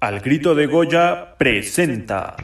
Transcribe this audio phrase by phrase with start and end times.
[0.00, 2.34] Al grito de Goya presenta.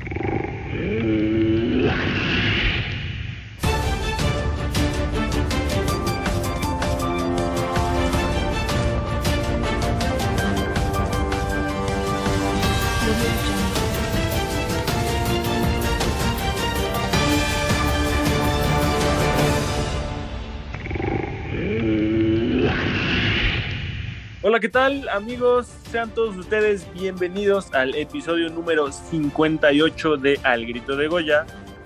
[24.60, 25.66] ¿Qué tal amigos?
[25.90, 31.44] Sean todos ustedes bienvenidos al episodio número 58 de Al Grito de Goya.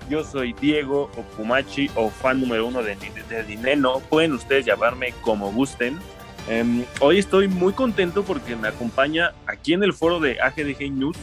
[0.09, 2.95] Yo soy Diego Okumachi o fan número uno de,
[3.27, 3.99] de Dineno.
[3.99, 5.99] Pueden ustedes llamarme como gusten.
[6.47, 11.17] Em, hoy estoy muy contento porque me acompaña aquí en el foro de AGDG News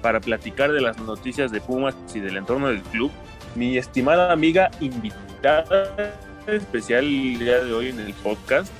[0.00, 3.10] para platicar de las noticias de Pumas y del entorno del club.
[3.54, 6.14] Mi estimada amiga invitada
[6.46, 8.72] especial el día de hoy en el podcast,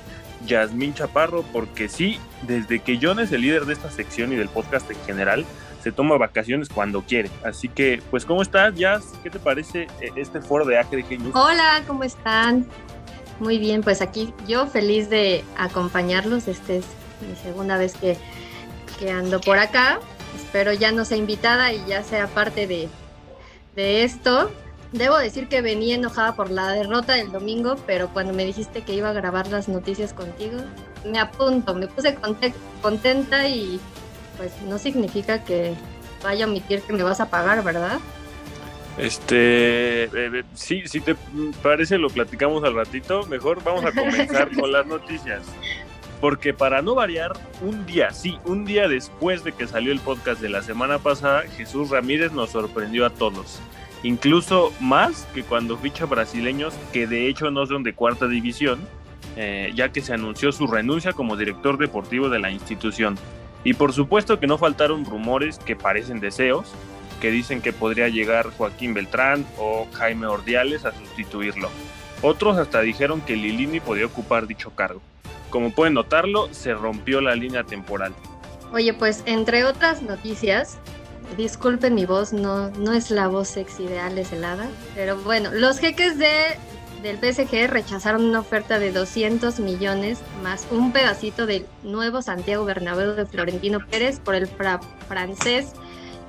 [0.45, 4.49] Yasmín Chaparro, porque sí, desde que John es el líder de esta sección y del
[4.49, 5.45] podcast en general,
[5.83, 7.29] se toma vacaciones cuando quiere.
[7.43, 9.13] Así que, pues, ¿cómo estás, Jazz?
[9.21, 11.35] ¿Qué te parece eh, este foro de AGDG News?
[11.35, 12.65] Hola, ¿cómo están?
[13.39, 16.47] Muy bien, pues aquí yo feliz de acompañarlos.
[16.47, 16.85] Esta es
[17.27, 18.17] mi segunda vez que,
[18.97, 19.99] que ando por acá.
[20.35, 22.89] Espero ya no sea invitada y ya sea parte de,
[23.75, 24.51] de esto.
[24.95, 28.93] Debo decir que venía enojada por la derrota del domingo, pero cuando me dijiste que
[28.93, 30.59] iba a grabar las noticias contigo,
[31.03, 32.17] me apunto, me puse
[32.81, 33.77] contenta y
[34.37, 35.73] pues no significa que
[36.23, 37.99] vaya a omitir que me vas a pagar, ¿verdad?
[38.97, 41.17] Este, eh, eh, sí, si te
[41.61, 45.41] parece lo platicamos al ratito, mejor vamos a comenzar con las noticias.
[46.21, 50.39] Porque para no variar, un día, sí, un día después de que salió el podcast
[50.39, 53.59] de la semana pasada, Jesús Ramírez nos sorprendió a todos
[54.05, 58.79] incluso más que cuando ficha brasileños que de hecho no son de cuarta división,
[59.35, 63.17] eh, ya que se anunció su renuncia como director deportivo de la institución.
[63.63, 66.71] Y por supuesto que no faltaron rumores que parecen deseos,
[67.19, 71.69] que dicen que podría llegar Joaquín Beltrán o Jaime Ordiales a sustituirlo.
[72.21, 75.01] Otros hasta dijeron que Lilini podía ocupar dicho cargo.
[75.49, 78.13] Como pueden notarlo, se rompió la línea temporal.
[78.71, 80.77] Oye, pues entre otras noticias,
[81.37, 85.79] disculpen mi voz, no, no es la voz sexy de Alex Helada, pero bueno, los
[85.79, 86.57] jeques de,
[87.01, 93.13] del PSG rechazaron una oferta de 200 millones más un pedacito del nuevo Santiago Bernabéu
[93.13, 95.73] de Florentino Pérez por el francés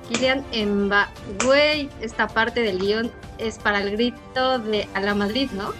[0.09, 1.89] Kylian Mbappé.
[2.01, 5.73] Esta parte del guion es para el grito de a la Madrid, ¿no?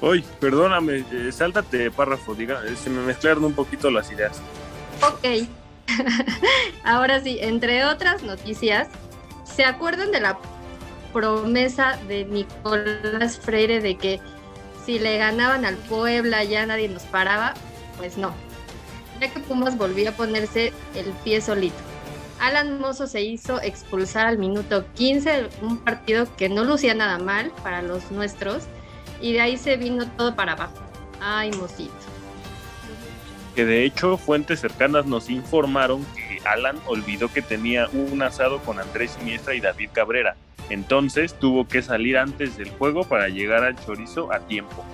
[0.00, 4.40] Uy, perdóname, eh, sáltate párrafo, diga, eh, se me mezclaron un poquito las ideas.
[5.02, 5.48] Ok.
[6.84, 8.88] Ahora sí, entre otras noticias,
[9.44, 10.38] ¿se acuerdan de la
[11.12, 14.20] promesa de Nicolás Freire de que
[14.84, 17.54] si le ganaban al Puebla ya nadie nos paraba?
[17.96, 18.34] Pues no.
[19.20, 21.76] Ya que Pumas volvió a ponerse el pie solito.
[22.40, 27.52] Alan Mozo se hizo expulsar al minuto 15, un partido que no lucía nada mal
[27.62, 28.64] para los nuestros,
[29.20, 30.74] y de ahí se vino todo para abajo.
[31.20, 32.13] Ay, Mosito
[33.54, 38.80] que de hecho fuentes cercanas nos informaron que Alan olvidó que tenía un asado con
[38.80, 40.36] Andrés Siniestra y David Cabrera,
[40.70, 44.84] entonces tuvo que salir antes del juego para llegar al chorizo a tiempo.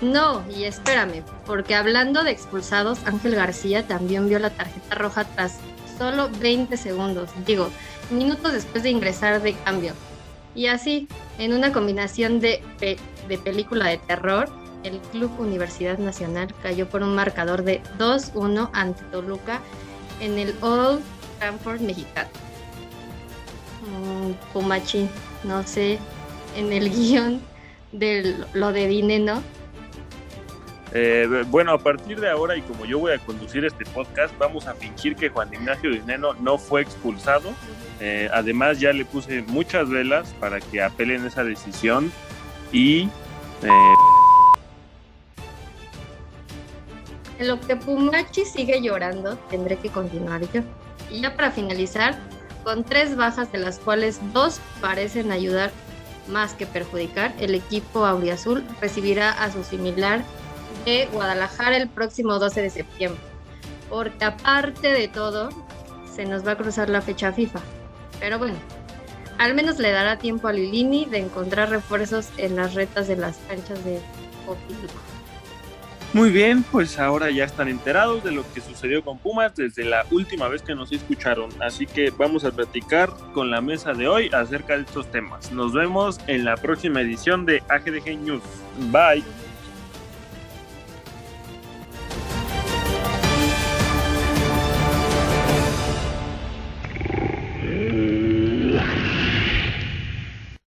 [0.00, 5.60] No, y espérame, porque hablando de expulsados, Ángel García también vio la tarjeta roja tras
[5.96, 7.70] solo 20 segundos, digo,
[8.10, 9.92] minutos después de ingresar de cambio.
[10.56, 11.06] Y así,
[11.38, 14.50] en una combinación de, de película de terror,
[14.84, 19.60] el Club Universidad Nacional cayó por un marcador de 2-1 ante Toluca
[20.20, 21.00] en el Old
[21.38, 22.30] Trafford mexicano.
[23.86, 25.08] Mm, Pumachi,
[25.44, 25.98] no sé,
[26.56, 27.40] en el guion
[27.92, 29.42] de lo de Dineno.
[30.94, 34.66] Eh, bueno, a partir de ahora y como yo voy a conducir este podcast, vamos
[34.66, 37.52] a fingir que Juan Ignacio Dineno no fue expulsado.
[37.98, 42.12] Eh, además, ya le puse muchas velas para que apelen esa decisión
[42.72, 43.08] y...
[43.62, 43.68] Eh,
[47.42, 50.62] Lo que Pumachi sigue llorando, tendré que continuar yo.
[51.10, 52.16] Y ya para finalizar,
[52.62, 55.72] con tres bajas de las cuales dos parecen ayudar
[56.28, 60.22] más que perjudicar, el equipo auriazul recibirá a su similar
[60.84, 63.20] de Guadalajara el próximo 12 de septiembre.
[63.90, 65.48] Porque aparte de todo,
[66.14, 67.60] se nos va a cruzar la fecha FIFA.
[68.20, 68.54] Pero bueno,
[69.38, 73.36] al menos le dará tiempo a Lilini de encontrar refuerzos en las retas de las
[73.48, 74.00] canchas de
[74.46, 75.11] Copiluco.
[76.14, 80.04] Muy bien, pues ahora ya están enterados de lo que sucedió con Pumas desde la
[80.10, 84.28] última vez que nos escucharon, así que vamos a platicar con la mesa de hoy
[84.30, 85.50] acerca de estos temas.
[85.52, 88.42] Nos vemos en la próxima edición de AGDG News.
[88.90, 89.24] Bye.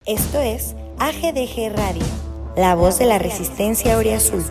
[0.06, 2.06] Esto es AGDG Radio,
[2.56, 4.44] la voz de la resistencia Oriazul.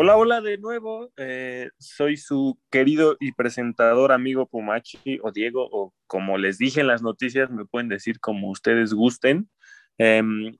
[0.00, 1.10] Hola, hola de nuevo.
[1.16, 6.86] Eh, soy su querido y presentador amigo Pumachi o Diego, o como les dije en
[6.86, 9.50] las noticias, me pueden decir como ustedes gusten.
[9.98, 10.56] Em,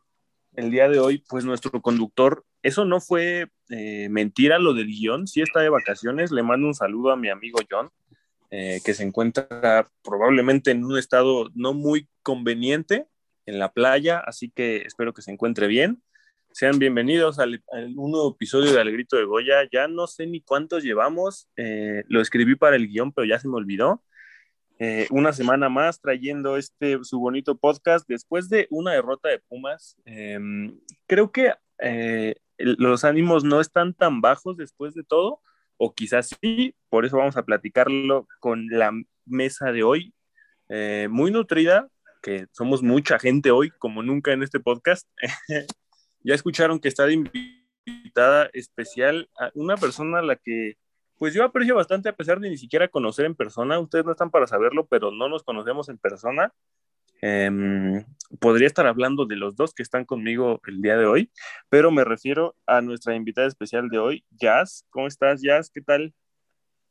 [0.56, 5.28] el día de hoy, pues nuestro conductor, eso no fue eh, mentira lo del guion,
[5.28, 7.90] sí está de vacaciones, le mando un saludo a mi amigo John,
[8.50, 13.06] eh, que se encuentra probablemente en un estado no muy conveniente
[13.46, 16.02] en la playa, así que espero que se encuentre bien.
[16.58, 17.62] Sean bienvenidos al,
[17.94, 19.68] un nuevo episodio de Al Grito de Goya.
[19.70, 21.48] Ya no sé ni cuántos llevamos.
[21.56, 24.02] Eh, lo escribí para el guion, pero ya se me olvidó.
[24.80, 29.96] Eh, una semana más trayendo este su bonito podcast después de una derrota de Pumas.
[30.04, 30.76] Em,
[31.06, 35.40] creo que eh, los ánimos no están tan bajos después de todo,
[35.76, 36.74] o quizás sí.
[36.88, 38.90] Por eso vamos a platicarlo con la
[39.26, 40.12] mesa de hoy,
[41.08, 41.88] muy nutrida,
[42.20, 45.06] que somos mucha gente hoy, como nunca en este podcast.
[46.22, 50.76] Ya escucharon que está de invitada especial a una persona a la que
[51.18, 53.78] pues yo aprecio bastante a pesar de ni siquiera conocer en persona.
[53.80, 56.52] Ustedes no están para saberlo, pero no nos conocemos en persona.
[57.20, 58.04] Em,
[58.38, 61.32] podría estar hablando de los dos que están conmigo el día de hoy,
[61.68, 64.84] pero me refiero a nuestra invitada especial de hoy, Jazz.
[64.90, 65.70] ¿Cómo estás, Jazz?
[65.74, 66.14] ¿Qué tal?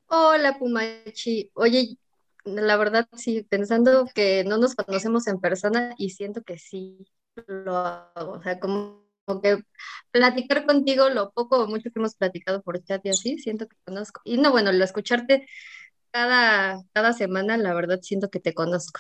[0.08, 1.50] Hola, Pumachi.
[1.54, 1.98] Oye,
[2.44, 7.08] la verdad, sí, pensando que no nos conocemos en persona y siento que sí
[7.48, 8.34] lo hago.
[8.34, 9.07] O sea, como como
[9.42, 9.64] que
[10.12, 13.76] platicar contigo lo poco o mucho que hemos platicado por chat y así, siento que
[13.86, 14.22] conozco.
[14.24, 15.48] Y no, bueno, lo escucharte
[16.12, 19.00] cada, cada semana, la verdad siento que te conozco.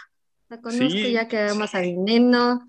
[0.50, 2.62] La conozco ya que amas a dinero,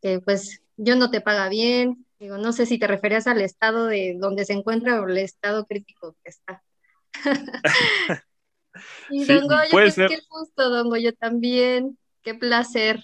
[0.00, 2.06] que pues yo no te paga bien.
[2.18, 5.66] Digo, no sé si te referías al estado de donde se encuentra o el estado
[5.66, 6.62] crítico que está.
[9.10, 11.98] y don Goyo, pues qué gusto, don Goyo, también.
[12.22, 13.02] Qué placer.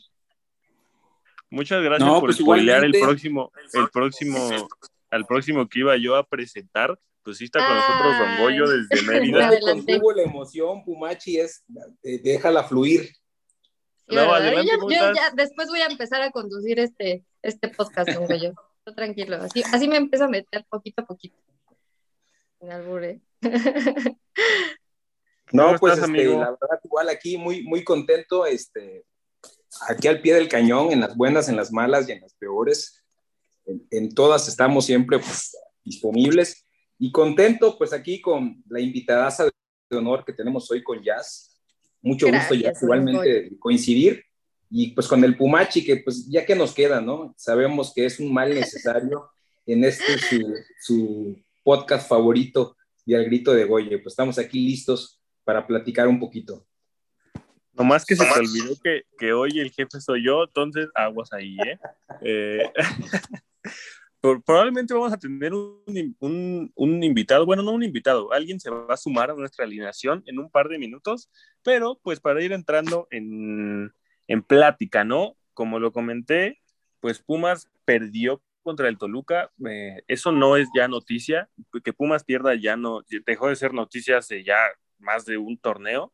[1.51, 4.51] Muchas gracias por pues spoilear el próximo, el próximo,
[5.11, 6.99] al próximo que iba yo a presentar.
[7.23, 9.51] Pues sí está con nosotros Don Goyo desde Mérida.
[9.61, 11.65] Contuvo la emoción, Pumachi, es
[12.03, 13.13] eh, déjala fluir.
[14.07, 18.55] no, yo, ya después voy a empezar a conducir este, este podcast, Don Goyo.
[18.97, 21.37] tranquilo, así, así me empiezo a meter poquito a poquito.
[22.61, 23.21] En albure.
[25.51, 29.07] No, pues este, la verdad, igual aquí muy, muy contento, este,
[29.89, 33.05] aquí al pie del cañón, en las buenas, en las malas y en las peores.
[33.91, 36.67] En, todas estamos siempre pues, disponibles
[36.99, 39.29] y contento pues aquí con la invitada
[39.91, 41.61] de honor que tenemos hoy con Jazz.
[42.01, 44.25] Mucho gusto igualmente coincidir
[44.71, 47.35] y pues con el Pumachi que pues ya que nos queda, ¿no?
[47.37, 49.29] Sabemos que es un mal necesario
[49.67, 53.99] en este su, su podcast favorito de Al Grito de Goye.
[53.99, 56.68] Pues estamos aquí listos para platicar un poquito.
[57.79, 61.57] Nomás que se te olvidó que, que, hoy el jefe soy yo, entonces aguas ahí,
[61.65, 61.79] ¿eh?
[62.23, 62.73] eh
[64.45, 68.93] probablemente vamos a tener un, un, un, invitado, bueno, no un invitado, alguien se va
[68.93, 71.31] a sumar a nuestra alineación en un par de minutos,
[71.63, 73.93] pero pues para ir entrando en,
[74.27, 75.37] en plática, ¿no?
[75.55, 76.61] Como lo comenté,
[77.01, 81.49] pues Pumas perdió contra el Toluca, eh, eso no es ya noticia,
[81.85, 84.59] que Pumas pierda ya no, dejó de ser noticia hace ya
[84.99, 86.13] más de un torneo,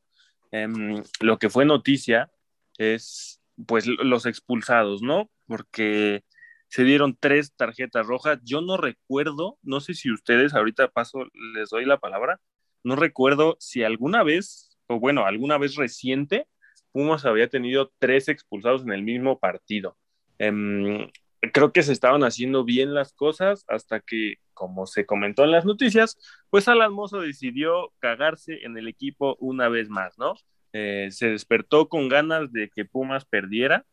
[0.54, 2.30] Em, lo que fue noticia
[2.78, 5.28] es pues los expulsados, ¿no?
[5.48, 6.22] Porque
[6.68, 8.38] se dieron tres tarjetas rojas.
[8.44, 12.40] Yo no recuerdo, no sé si ustedes, ahorita paso, les doy la palabra,
[12.84, 16.46] no recuerdo si alguna vez, o bueno, alguna vez reciente,
[16.92, 19.96] Pumas había tenido tres expulsados en el mismo partido.
[20.38, 21.10] Em,
[21.52, 25.64] creo que se estaban haciendo bien las cosas hasta que, como se comentó en las
[25.64, 26.16] noticias,
[26.50, 30.34] pues Alan Mozo decidió cagarse en el equipo una vez más, ¿no?
[30.72, 33.84] Eh, se despertó con ganas de que Pumas perdiera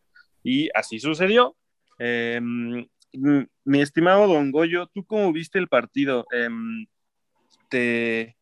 [0.43, 1.55] y así sucedió.
[1.99, 2.87] Em,
[3.63, 6.25] mi estimado Don Goyo, ¿tú cómo viste el partido?
[6.31, 6.87] Em,
[7.69, 8.35] te,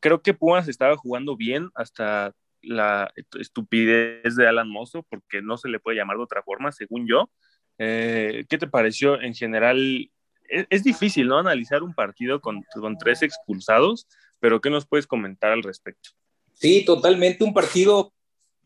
[0.00, 5.68] creo que Pumas estaba jugando bien hasta la estupidez de Alan Mozo, porque no se
[5.68, 7.30] le puede llamar de otra forma, según yo.
[7.78, 10.10] Eh, ¿Qué te pareció en general?
[10.48, 11.38] Es, difícil, ¿no?
[11.38, 12.64] Analizar un partido con,
[12.98, 14.06] tres expulsados,
[14.38, 16.10] pero ¿qué nos puedes comentar al respecto?
[16.52, 18.12] Sí, totalmente, un partido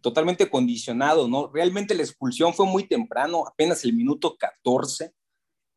[0.00, 1.50] totalmente condicionado, ¿no?
[1.52, 5.12] Realmente la expulsión fue muy temprano, apenas el minuto 14.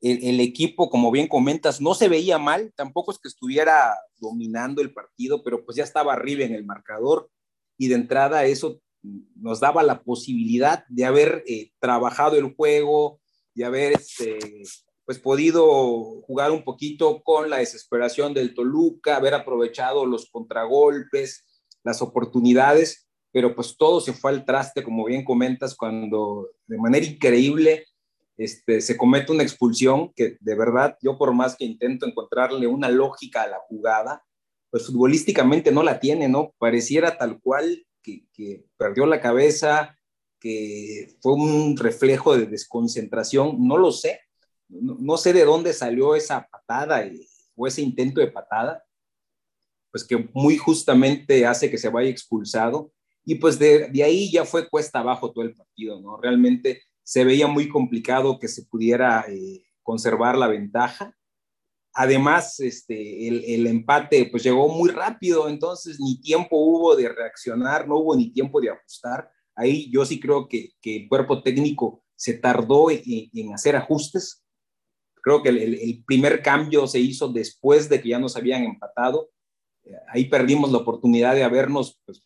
[0.02, 4.82] El, el, equipo, como bien comentas, no se veía mal, tampoco es que estuviera dominando
[4.82, 7.30] el partido, pero pues ya estaba arriba en el marcador
[7.78, 13.20] y de entrada eso nos daba la posibilidad de haber eh, trabajado el juego,
[13.54, 14.38] de haber este,
[15.06, 21.46] pues podido jugar un poquito con la desesperación del Toluca, haber aprovechado los contragolpes,
[21.84, 27.06] las oportunidades, pero pues todo se fue al traste, como bien comentas, cuando de manera
[27.06, 27.86] increíble
[28.38, 32.90] este, se comete una expulsión que de verdad yo por más que intento encontrarle una
[32.90, 34.24] lógica a la jugada,
[34.72, 36.54] pues futbolísticamente no la tiene, ¿no?
[36.58, 37.86] Pareciera tal cual
[38.34, 39.98] que, perdió la cabeza,
[40.40, 44.22] que fue un reflejo de desconcentración, no lo sé,
[44.70, 47.04] no, sé de dónde salió esa patada
[47.56, 48.84] o ese intento de patada,
[49.92, 52.94] pues que muy justamente hace que se vaya expulsado.
[53.26, 56.18] Y pues de, ahí ya fue cuesta abajo todo el partido, ¿no?
[56.18, 61.16] Realmente se veía muy complicado que se pudiera eh, conservar la ventaja.
[62.02, 67.98] Además, este, el, empate pues llegó muy rápido, entonces ni tiempo hubo de reaccionar, no
[67.98, 69.30] hubo ni tiempo de ajustar.
[69.56, 74.44] Ahí yo sí creo que, el cuerpo técnico se tardó en hacer ajustes
[75.22, 79.30] Creo que el, primer cambio se hizo después de que ya nos habían empatado.
[79.84, 82.24] Eh, ahí perdimos la oportunidad de habernos pues,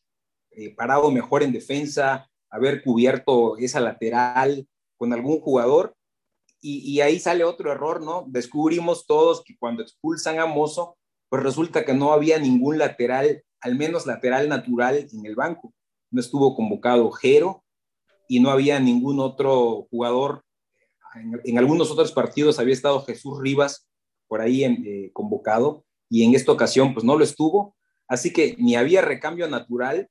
[0.52, 5.96] eh, parado mejor en defensa, haber cubierto esa lateral con algún jugador.
[6.66, 8.24] Y, ahí sale otro error, ¿no?
[8.28, 13.76] Descubrimos todos que cuando expulsan a Mozo, pues resulta que no había ningún lateral, al
[13.76, 15.74] menos lateral natural en el banco.
[16.10, 17.66] No estuvo convocado Jero
[18.30, 20.46] y no había ningún otro jugador
[21.16, 23.88] en, algunos otros partidos había estado Jesús Rivas
[24.28, 27.76] por ahí eh, convocado y en esta ocasión pues no lo estuvo,
[28.08, 30.10] así que ni había recambio natural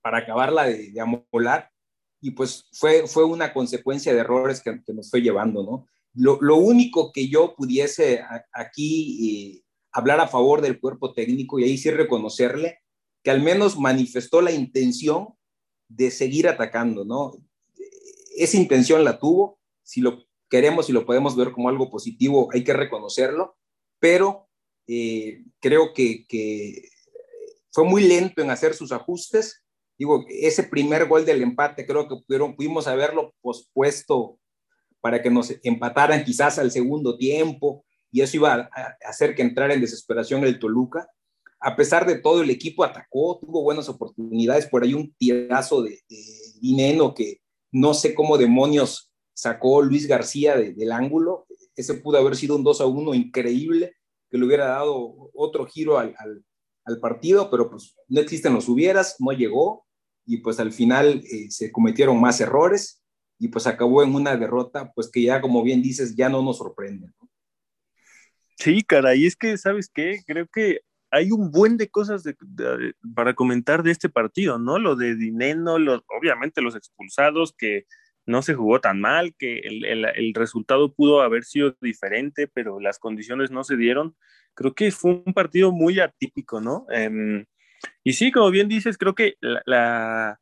[0.00, 1.70] para acabarla de, de amolar
[2.20, 5.86] y pues fue, fue una consecuencia de errores que, nos fue llevando, ¿no?
[6.14, 8.22] Lo, único que yo pudiese
[8.52, 12.80] aquí eh, hablar a favor del cuerpo técnico y ahí sí reconocerle
[13.22, 15.28] que al menos manifestó la intención
[15.88, 17.32] de seguir atacando, ¿no?
[18.36, 22.64] Esa intención la tuvo, si lo queremos y lo podemos ver como algo positivo, hay
[22.64, 23.56] que reconocerlo,
[23.98, 24.48] pero
[24.86, 26.88] eh, creo que,
[27.70, 29.62] fue muy lento en hacer sus ajustes.
[29.98, 34.38] Digo, ese primer gol del empate creo que pudieron, pudimos haberlo pospuesto
[35.00, 39.74] para que nos empataran quizás al segundo tiempo y eso iba a hacer que entrara
[39.74, 41.08] en desesperación el Toluca.
[41.60, 46.00] A pesar de todo, el equipo atacó, tuvo buenas oportunidades, por ahí un tirazo de,
[46.08, 46.24] de
[46.60, 47.40] Dineno que
[47.72, 51.46] no sé cómo demonios sacó Luis García del ángulo.
[51.76, 53.94] Ese pudo haber sido un 2 a 1 increíble
[54.30, 56.14] que le hubiera dado otro giro al,
[57.02, 59.86] partido, pero pues no existen los hubieras, no llegó
[60.28, 63.02] y pues al final eh, se cometieron más errores
[63.38, 66.58] y pues acabó en una derrota pues que ya como bien dices ya no nos
[66.58, 67.08] sorprende.
[68.58, 70.20] Sí, caray, es que, ¿sabes qué?
[70.26, 70.80] Creo que
[71.10, 72.24] hay un buen de cosas
[73.14, 74.78] para comentar de este partido, ¿no?
[74.78, 77.86] Lo de Dineno, los, obviamente los expulsados que
[78.26, 83.50] no se jugó tan mal, que el, resultado pudo haber sido diferente, pero las condiciones
[83.50, 84.14] no se dieron.
[84.52, 86.84] Creo que fue un partido muy atípico, ¿no?
[86.90, 87.46] Em,
[88.04, 90.38] y sí, como bien dices, creo que la,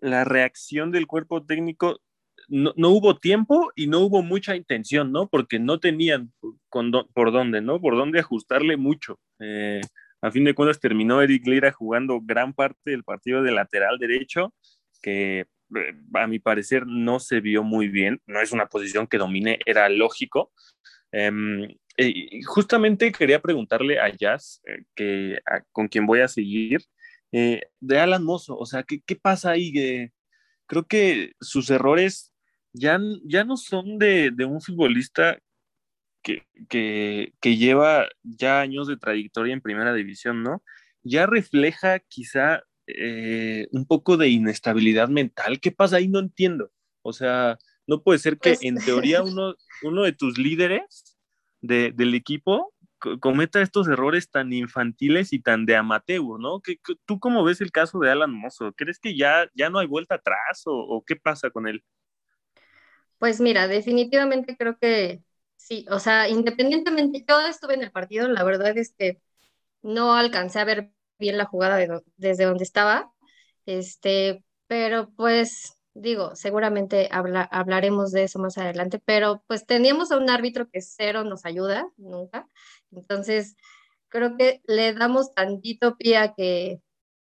[0.00, 2.00] la, reacción del cuerpo técnico
[2.48, 5.28] no, hubo tiempo y no hubo mucha intención, ¿no?
[5.28, 6.32] Porque no tenían
[6.68, 7.80] por dónde, ¿no?
[7.80, 9.18] Por dónde ajustarle mucho.
[9.40, 9.80] Eh,
[10.20, 14.54] a fin de cuentas terminó Eric Lira jugando gran parte del partido de lateral derecho,
[15.02, 19.18] que eh, a mi parecer no se vio muy bien, no es una posición que
[19.18, 20.52] domine, era lógico.
[22.46, 25.38] Justamente quería preguntarle a Jazz, eh, que,
[25.72, 26.80] con quien voy a seguir,
[27.32, 30.10] eh, de Alan Mozo, o sea, ¿qué, qué pasa ahí?
[30.66, 32.32] creo que sus errores
[32.72, 35.38] ya, ya no son de, de un futbolista
[36.22, 40.62] que, que, que, lleva ya años de trayectoria en primera división, ¿no?
[41.02, 45.60] Ya refleja quizá eh, un poco de inestabilidad mental.
[45.60, 46.08] ¿Qué pasa ahí?
[46.08, 46.70] No entiendo.
[47.02, 51.11] O sea, no puede ser que pues en teoría uno, uno de tus líderes
[51.62, 52.72] del equipo
[53.20, 56.60] cometa estos errores tan infantiles y tan de amateur, ¿no?
[56.60, 58.72] ¿Qué, ¿Tú cómo ves el caso de Alan Mozo?
[58.72, 61.84] ¿Crees que ya, ya no hay vuelta atrás o, qué pasa con él?
[63.18, 65.22] Pues mira, definitivamente creo que
[65.56, 69.20] sí, o sea, independientemente, yo estuve en el partido, la verdad es que
[69.82, 71.78] no alcancé a ver bien la jugada
[72.16, 73.12] desde donde estaba,
[73.66, 80.30] este, pero pues digo, seguramente hablaremos de eso más adelante, pero pues teníamos a un
[80.30, 82.48] árbitro que cero nos ayuda, nunca,
[82.90, 83.56] entonces
[84.08, 86.80] creo que le damos tantito pie a que,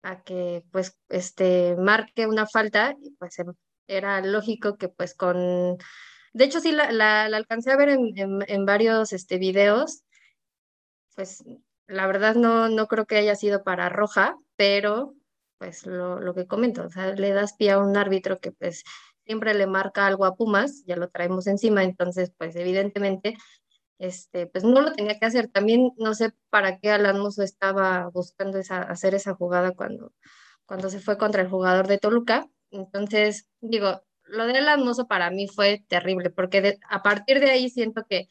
[0.02, 3.54] a que pues este, marque una falta, y pues em,
[3.87, 5.78] era lógico que pues con...
[6.35, 10.02] De hecho, sí, la, la, alcancé a ver en, en, en varios este, videos,
[11.14, 11.45] pues
[11.87, 15.14] la verdad no, no creo que haya sido para roja, pero
[15.62, 18.83] pues lo, lo que comento, o sea, le das pie a un árbitro que pues
[19.25, 23.37] siempre le marca algo a Pumas, ya lo traemos encima, entonces pues evidentemente
[23.99, 25.47] este, pues no lo tenía que hacer.
[25.47, 30.12] También no sé para qué Alan Mozo estaba buscando esa, hacer esa jugada cuando,
[30.66, 32.49] cuando se fue contra el jugador de Toluca.
[32.73, 37.71] Entonces, digo, lo de Alan Mozo para mí fue terrible, porque a partir de ahí
[37.71, 38.26] siento que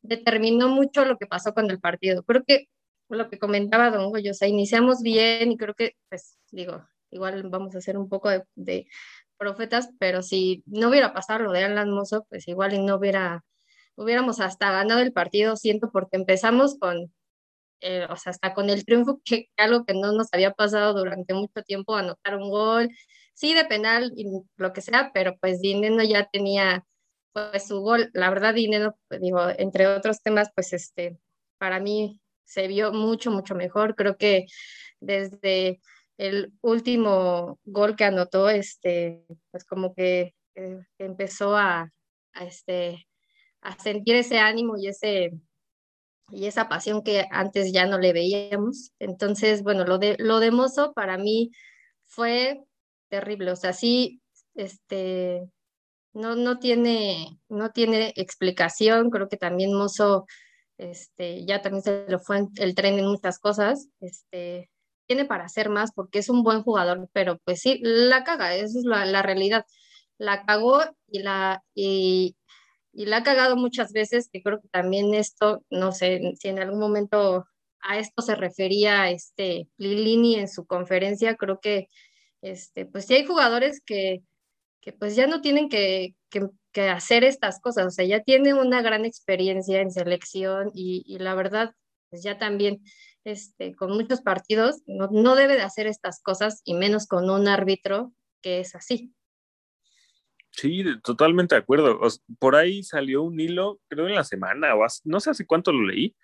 [0.00, 2.22] determinó mucho lo que pasó con el partido.
[2.22, 2.70] Creo que
[3.18, 7.48] lo que comentaba Don Goyo, o sea, iniciamos bien y creo que, pues, digo, igual
[7.48, 8.86] vamos a hacer un poco de,
[9.38, 13.42] profetas, pero si no hubiera pasado lo de Alan Mozo, pues igual y no hubiera,
[13.96, 17.12] hubiéramos hasta ganado el partido, siento, porque empezamos con,
[17.80, 21.34] eh, o sea, hasta con el triunfo, que algo que no nos había pasado durante
[21.34, 22.90] mucho tiempo, anotar un gol,
[23.34, 24.26] sí de penal y
[24.56, 26.84] lo que sea, pero pues Dineno ya tenía
[27.32, 31.18] pues su gol, la verdad Dineno, pues, digo, entre otros temas, pues este,
[31.58, 32.19] para mí
[32.50, 34.46] se vio mucho, mucho mejor, creo que
[34.98, 35.80] desde
[36.18, 41.90] el último gol que anotó, este, pues como que eh, empezó a,
[42.40, 43.06] este,
[43.62, 45.32] a sentir ese ánimo y ese
[46.32, 48.92] y esa pasión que antes ya no le veíamos.
[49.00, 51.50] Entonces, bueno, lo de, lo de Mozo para mí
[52.04, 52.62] fue
[53.08, 53.50] terrible.
[53.50, 54.22] O sea, sí,
[54.54, 55.50] este,
[56.12, 59.10] no, no, tiene, no tiene explicación.
[59.10, 60.26] Creo que también Mozo,
[60.80, 63.88] este, ya también se lo fue el tren en muchas cosas.
[64.00, 64.70] Este,
[65.06, 68.78] tiene para hacer más porque es un buen jugador, pero pues sí, la caga, esa
[68.78, 69.64] es la, realidad.
[70.18, 72.36] La cagó y la, y,
[72.92, 76.60] y la ha cagado muchas veces, que creo que también esto, no sé si en
[76.60, 77.44] algún momento
[77.82, 81.88] a esto se refería este Lilini en su conferencia, creo que
[82.42, 84.22] este, pues sí hay jugadores que,
[84.80, 86.48] que pues ya no tienen que, que,
[86.88, 91.34] hacer estas cosas, o sea, ya tienen una gran experiencia en selección y, y la
[91.34, 91.74] verdad,
[92.10, 92.82] pues ya también
[93.24, 97.48] este, con muchos partidos no, no debe de hacer estas cosas y menos con un
[97.48, 99.12] árbitro que es así.
[100.52, 102.00] Sí, totalmente de acuerdo.
[102.38, 105.86] por ahí salió un hilo, creo en la semana, o no sé hace cuánto lo
[105.86, 106.16] leí,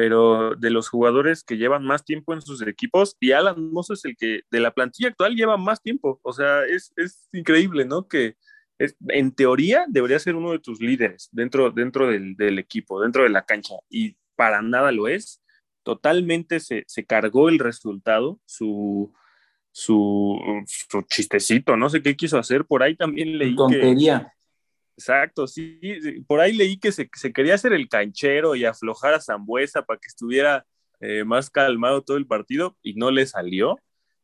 [0.00, 4.02] pero de los jugadores que llevan más tiempo en sus equipos, y Alan Mozo es
[4.06, 6.18] el que de la plantilla actual lleva más tiempo.
[6.22, 8.08] O sea, es, es increíble, ¿no?
[8.08, 8.34] Que
[8.78, 13.28] es, en teoría debería ser uno de tus líderes dentro, dentro del, equipo, dentro de
[13.28, 15.42] la cancha, y para nada lo es.
[15.82, 19.12] Totalmente se, se cargó el resultado, su,
[19.70, 23.54] su, su, chistecito, no sé qué quiso hacer, por ahí también leí.
[23.54, 24.32] Tontería.
[25.00, 25.80] Exacto, sí,
[26.26, 29.98] por ahí leí que se, se, quería hacer el canchero y aflojar a Zambuesa para
[29.98, 30.66] que estuviera
[31.00, 33.78] eh, más calmado todo el partido y no le salió.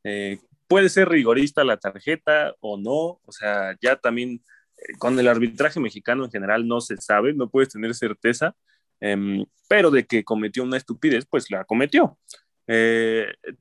[0.04, 4.42] Eh, puede ser rigorista la tarjeta o no, o sea, ya también
[4.76, 8.54] eh, con el arbitraje mexicano en general no se sabe, no puedes tener certeza,
[9.00, 12.18] em, pero de que cometió una estupidez, pues la cometió.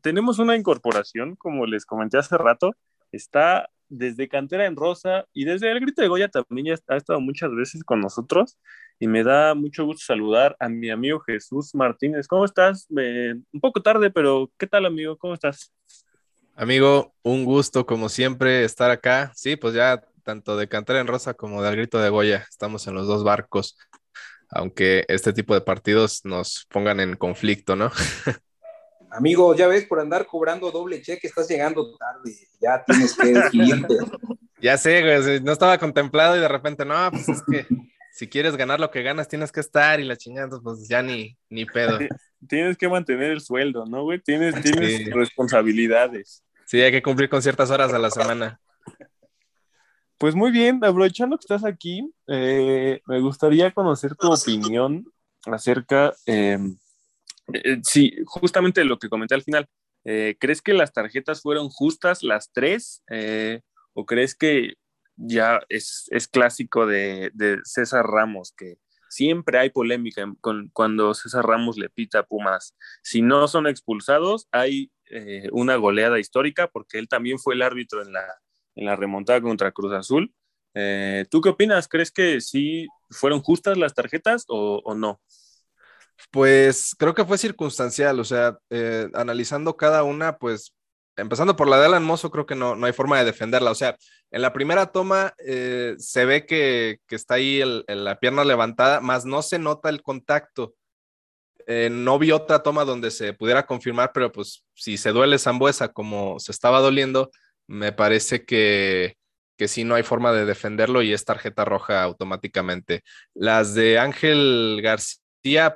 [0.01, 2.75] Tenemos una incorporación, como les comenté hace rato,
[3.11, 7.19] está desde Cantera en Rosa y desde el Grito de Goya también ya ha estado
[7.19, 8.57] muchas veces con nosotros
[8.99, 12.27] y me da mucho gusto saludar a mi amigo Jesús Martínez.
[12.27, 12.87] ¿Cómo estás?
[12.89, 15.17] un poco tarde, pero ¿qué tal amigo?
[15.17, 15.73] ¿Cómo estás?
[16.55, 19.31] Amigo, un gusto como siempre estar acá.
[19.35, 22.95] Sí, pues ya tanto de Cantera en Rosa como del Grito de Goya estamos en
[22.95, 23.77] los dos barcos,
[24.49, 27.91] aunque este tipo de partidos nos pongan en conflicto, ¿no?
[29.15, 33.93] Amigo, ya ves, por andar cobrando doble cheque, estás llegando tarde, ya tienes que decidirte.
[34.61, 37.65] ya sé, güey, no estaba contemplado y de repente, no, pues es que
[38.11, 41.37] si quieres ganar lo que ganas, tienes que estar y la chingada, pues ya ni,
[41.49, 41.97] ni pedo.
[42.47, 44.19] Tienes que mantener el sueldo, ¿no, güey?
[44.19, 46.43] Tienes, tienes responsabilidades.
[46.65, 48.59] Sí, hay que cumplir con ciertas horas a la semana.
[50.17, 55.05] Pues muy bien, aprovechando que estás aquí, eh, me gustaría conocer tu opinión
[55.45, 56.57] acerca eh,
[57.53, 59.67] eh, sí, justamente lo que comenté al final.
[60.03, 63.03] Eh, ¿Crees que las tarjetas fueron justas las tres?
[63.09, 63.61] Eh,
[63.93, 64.75] ¿O crees que
[65.15, 67.31] ya es, clásico de,
[67.63, 68.77] César Ramos, que
[69.09, 72.75] siempre hay polémica con, cuando César Ramos le pita a Pumas?
[73.03, 74.91] Si no son expulsados, hay
[75.51, 78.25] una goleada histórica, porque él también fue el árbitro en la,
[78.75, 80.33] en la remontada contra Cruz Azul.
[81.29, 81.87] ¿Tú qué opinas?
[81.87, 85.21] ¿Crees que sí fueron justas las tarjetas o no?
[86.31, 90.73] Pues creo que fue circunstancial, o sea, eh, analizando cada una, pues
[91.17, 93.71] empezando por la de Alan Mozo, creo que no, no hay forma de defenderla.
[93.71, 93.95] O sea,
[94.31, 99.41] en la primera toma eh, se ve que, está ahí la pierna levantada, más no
[99.41, 100.75] se nota el contacto.
[101.67, 105.93] Eh, no vi otra toma donde se pudiera confirmar, pero pues si se duele Zambuesa
[105.93, 107.31] como se estaba doliendo,
[107.67, 109.17] me parece que,
[109.57, 113.03] que sí no hay forma de defenderlo y es tarjeta roja automáticamente.
[113.33, 115.24] Las de Ángel García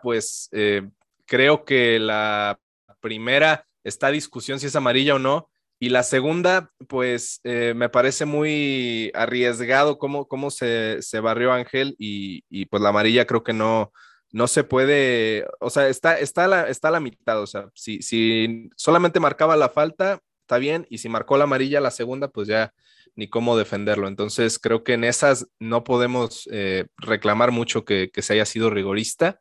[0.01, 0.87] pues eh,
[1.25, 2.59] creo que la
[2.99, 5.49] primera está discusión si es amarilla o no,
[5.81, 11.95] Y la segunda, pues eh, me parece muy arriesgado cómo, cómo se, se barrió Ángel
[11.97, 13.93] y, y, pues la amarilla creo que no,
[14.31, 18.69] no se puede, o sea, está, está, la, está la mitad, o sea, si, si
[18.75, 22.73] solamente marcaba la falta, está bien, y si marcó la amarilla la segunda, pues ya
[23.15, 24.07] ni cómo defenderlo.
[24.07, 28.69] Entonces creo que en esas no podemos eh, reclamar mucho que, que, se haya sido
[28.69, 29.39] rigorista.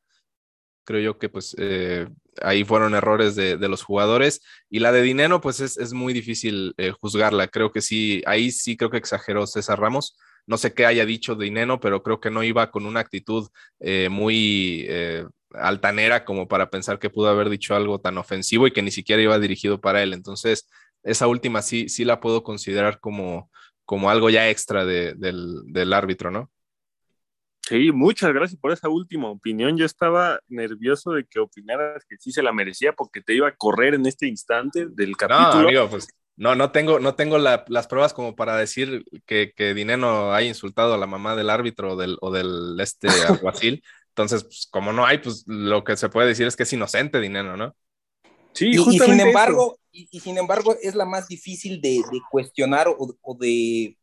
[0.89, 2.09] Creo yo que pues eh,
[2.41, 4.41] ahí fueron errores de, de, los jugadores.
[4.71, 7.49] Y la de Dinero, pues es, es muy difícil eh, juzgarla.
[7.49, 10.17] Creo que sí, ahí sí creo que exageró César Ramos.
[10.47, 14.09] No sé qué haya dicho Dineno, pero creo que no iba con una actitud eh,
[14.11, 14.89] muy
[15.53, 19.21] altanera como para pensar que pudo haber dicho algo tan ofensivo y que ni siquiera
[19.21, 20.15] iba dirigido para él.
[20.15, 20.71] Entonces,
[21.03, 23.51] esa última sí, sí la puedo considerar como,
[23.85, 26.51] como algo ya extra de, del, del árbitro, ¿no?
[27.69, 29.77] Sí, muchas gracias por esa última opinión.
[29.77, 33.55] Yo estaba nervioso de que opinaras que sí se la merecía porque te iba a
[33.55, 35.65] correr en este instante del capítulo.
[35.65, 39.53] No, amigo, pues no, no tengo, no tengo la, las pruebas como para decir que,
[39.55, 43.85] que Dineno ha insultado a la mamá del árbitro o del, o del este alguacil.
[44.09, 47.21] Entonces, pues, como no hay, pues lo que se puede decir es que es inocente
[47.21, 47.77] Dineno, ¿no?
[48.55, 52.21] Sí, y, y sin embargo, y, y, sin embargo, es la más difícil de, de
[52.31, 53.98] cuestionar o, o de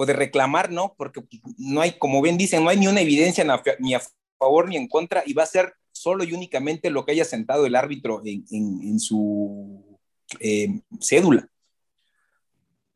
[0.00, 0.94] o de reclamar, ¿no?
[0.96, 1.20] Porque
[1.58, 3.44] no hay, como bien dicen, no hay ni una evidencia
[3.80, 4.00] ni a
[4.38, 7.66] favor ni en contra y va a ser solo y únicamente lo que haya sentado
[7.66, 9.98] el árbitro en, en, en su
[10.40, 11.46] eh, cédula.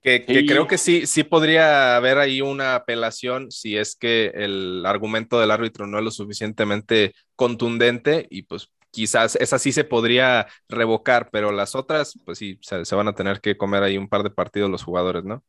[0.01, 4.87] Que, que, creo que sí, sí podría haber ahí una apelación si es que el
[4.87, 10.47] argumento del árbitro no es lo suficientemente contundente y pues quizás esa sí se podría
[10.71, 14.09] revocar, pero las otras, pues sí, se, se van a tener que comer ahí un
[14.09, 15.45] par de partidos los jugadores, ¿no?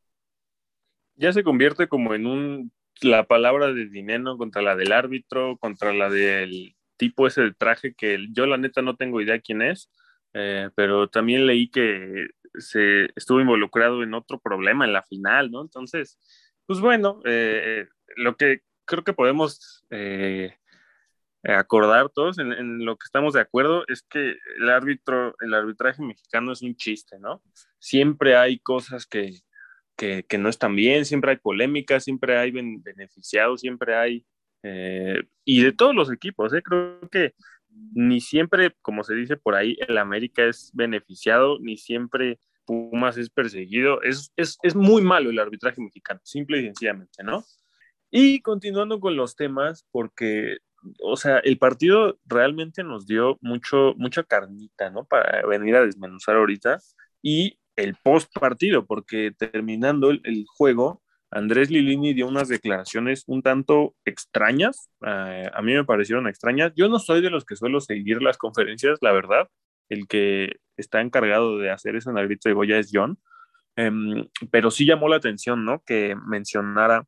[1.16, 5.94] Ya se convierte como en un la palabra de dinero contra la del árbitro, contra
[5.94, 9.92] la del tipo ese de traje que yo la neta no tengo idea quién es,
[10.34, 15.62] eh, pero también leí que se estuvo involucrado en otro problema en la final, ¿no?
[15.62, 16.20] Entonces,
[16.66, 20.56] pues bueno, eh, lo que creo que podemos eh,
[21.44, 26.02] acordar todos en, en, lo que estamos de acuerdo es que el árbitro, el arbitraje
[26.02, 27.44] mexicano es un chiste, ¿no?
[27.78, 29.42] Siempre hay cosas que,
[29.96, 34.26] que, que, no están bien, siempre hay polémicas, siempre hay beneficiados, siempre hay,
[34.64, 36.62] eh, y de todos los equipos, ¿eh?
[36.62, 37.34] creo que
[37.94, 43.30] ni siempre, como se dice por ahí, el América es beneficiado, ni siempre Pumas es
[43.30, 47.44] perseguido, es, es, es muy malo el arbitraje mexicano, simple y sencillamente, ¿no?
[48.10, 50.58] Y continuando con los temas, porque
[51.02, 55.06] o sea, el partido realmente nos dio mucho, mucha carnita, ¿no?
[55.06, 56.80] Para venir a desmenuzar ahorita.
[57.22, 63.96] Y el post partido, porque terminando el, juego, Andrés Lilini dio unas declaraciones un tanto
[64.06, 66.74] extrañas, eh, a mí me parecieron extrañas.
[66.76, 69.50] Yo no soy de los que suelo seguir las conferencias, la verdad.
[69.90, 73.20] El que está encargado de hacer el grito de Goya es John,
[73.76, 73.92] eh,
[74.52, 75.82] pero sí llamó la atención, ¿no?
[75.86, 77.06] Que mencionara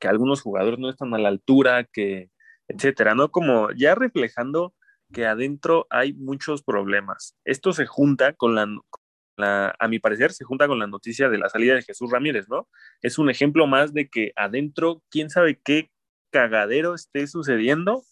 [0.00, 2.30] que algunos jugadores no están a la altura, que,
[2.68, 3.30] etcétera, ¿no?
[3.30, 4.74] Como ya reflejando
[5.12, 7.36] que adentro hay muchos problemas.
[7.44, 8.66] Esto se junta con la,
[9.40, 12.68] a mi parecer, se junta con la noticia de la salida de Jesús Ramírez, ¿no?
[13.02, 15.90] Es un ejemplo más de que adentro, quién sabe qué
[16.30, 18.02] cagadero esté sucediendo,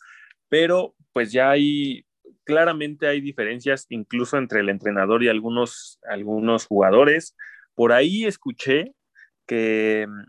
[0.49, 2.07] pero pues ya hay,
[2.45, 7.37] claramente hay diferencias incluso entre el entrenador y algunos, algunos jugadores.
[7.75, 8.93] Por ahí escuché
[9.47, 10.25] que mm,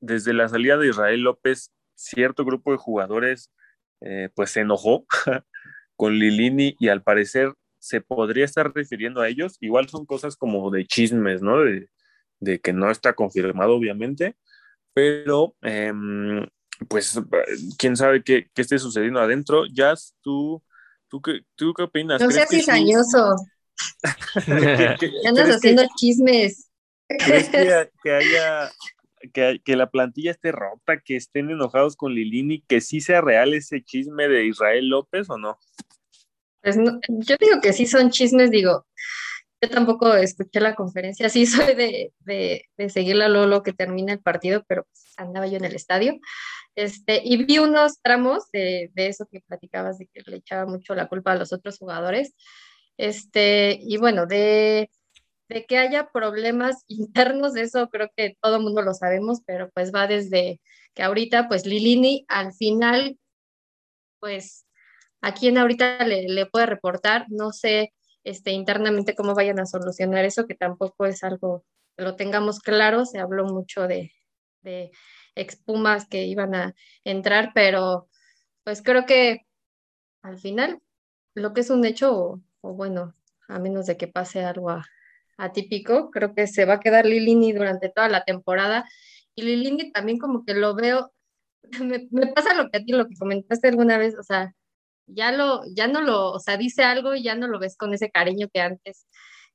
[0.00, 3.50] desde la salida de Israel López, cierto grupo de jugadores
[4.00, 5.06] eh, pues se enojó
[5.96, 9.58] con Lilini y al parecer se podría estar refiriendo a ellos.
[9.60, 11.60] Igual son cosas como de chismes, ¿no?
[11.60, 11.90] De,
[12.40, 14.36] de que no está confirmado, obviamente,
[14.94, 15.92] pero eh,
[16.88, 17.20] pues
[17.76, 19.66] quién sabe qué, qué, esté sucediendo adentro.
[19.66, 20.62] Jazz, tú,
[21.08, 22.22] tú, qué, tú qué opinas?
[22.22, 23.36] No seas cizañoso.
[25.28, 26.70] Andas haciendo que, chismes.
[27.06, 28.72] ¿Crees que, que haya
[29.34, 33.52] que, que, la plantilla esté rota, que estén enojados con Lilini, que sí sea real
[33.52, 35.58] ese chisme de Israel López o no?
[36.64, 38.86] Pues no, yo digo que sí son chismes, digo,
[39.60, 44.14] yo tampoco escuché la conferencia, sí soy de, de, de seguir la Lolo que termina
[44.14, 46.18] el partido, pero pues andaba yo en el estadio.
[46.74, 50.94] Este, y vi unos tramos de, de, eso que platicabas, de que le echaba mucho
[50.94, 52.34] la culpa a los otros jugadores.
[52.96, 54.90] Este, y bueno, de,
[55.48, 59.92] de que haya problemas internos, eso creo que todo el mundo lo sabemos, pero pues
[59.94, 60.60] va desde
[60.94, 63.18] que ahorita, pues Lilini al final,
[64.20, 64.63] pues
[65.24, 67.92] a quién ahorita le, le, puede reportar, no sé
[68.24, 71.64] este, internamente cómo vayan a solucionar eso, que tampoco es algo
[71.96, 74.12] que lo tengamos claro, se habló mucho de,
[74.62, 74.90] de
[75.34, 78.08] expumas que iban a entrar, pero
[78.64, 79.46] pues creo que
[80.22, 80.80] al final
[81.34, 83.14] lo que es un hecho, o, bueno,
[83.48, 84.70] a menos de que pase algo
[85.36, 86.10] atípico.
[86.10, 88.88] Creo que se va a quedar Lilini durante toda la temporada.
[89.34, 91.12] Y Lilini también como que lo veo,
[91.82, 94.54] me, me, pasa lo que a ti, lo que comentaste alguna vez, o sea,
[95.06, 97.94] ya lo, ya no lo, o sea, dice algo y ya no lo ves con
[97.94, 99.06] ese cariño que antes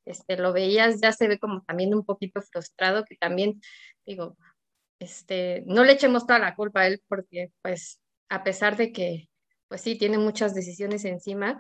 [0.05, 3.61] este, lo veías, ya se ve como también un poquito frustrado, que también,
[4.05, 4.37] digo,
[4.99, 9.29] este, no le echemos toda la culpa a él porque, pues, a pesar de que,
[9.67, 11.59] pues sí, tiene muchas decisiones encima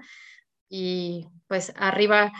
[0.69, 2.31] y pues arriba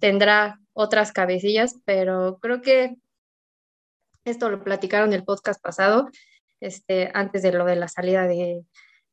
[0.00, 2.96] tendrá otras cabecillas, pero creo que
[4.24, 6.08] esto lo platicaron el podcast pasado,
[6.60, 8.64] este, antes de lo de la salida de,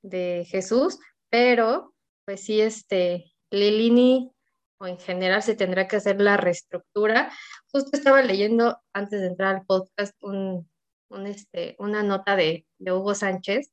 [0.02, 1.00] de Jesús,
[1.36, 1.94] pero
[2.24, 4.32] pues sí, este, Lilini
[4.78, 7.30] o en general se tendrá que hacer la reestructura.
[7.74, 10.66] Justo estaba leyendo antes de entrar al podcast un,
[11.26, 13.70] este, una nota de, de, Hugo Sánchez,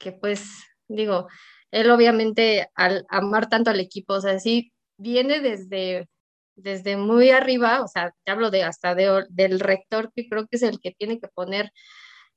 [0.00, 0.50] que pues
[0.88, 1.28] digo,
[1.70, 6.08] él obviamente al amar tanto al equipo, o sea, sí viene desde,
[6.56, 10.56] desde muy arriba, o sea, te hablo de hasta de, del rector, que creo que
[10.56, 11.70] es el que tiene que poner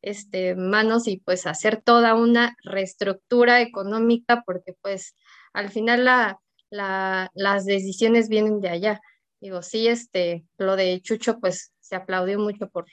[0.02, 5.16] este, manos y pues hacer toda una reestructura económica, porque pues
[5.54, 9.02] al final la, las decisiones vienen de allá.
[9.40, 12.86] Digo, sí, este, lo de Chucho pues se aplaudió mucho por,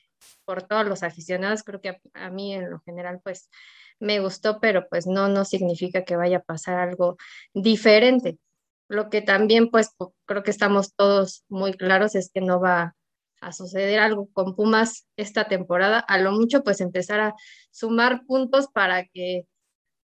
[0.44, 3.48] por todos los aficionados, creo que a, mí en lo general pues
[4.00, 7.16] me gustó, pero pues no, no significa que vaya a pasar algo
[7.52, 8.38] diferente.
[8.88, 9.90] Lo que también pues
[10.24, 12.94] creo que estamos todos muy claros es que no va
[13.40, 17.34] a suceder algo con Pumas esta temporada, a lo mucho pues empezar a
[17.70, 19.44] sumar puntos para que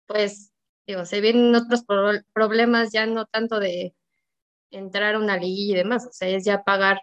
[0.06, 0.52] pues
[0.86, 1.84] digo, se vienen otros
[2.32, 3.94] problemas ya no tanto de
[4.70, 7.00] entrar a una liguilla y demás, o sea, es ya pagar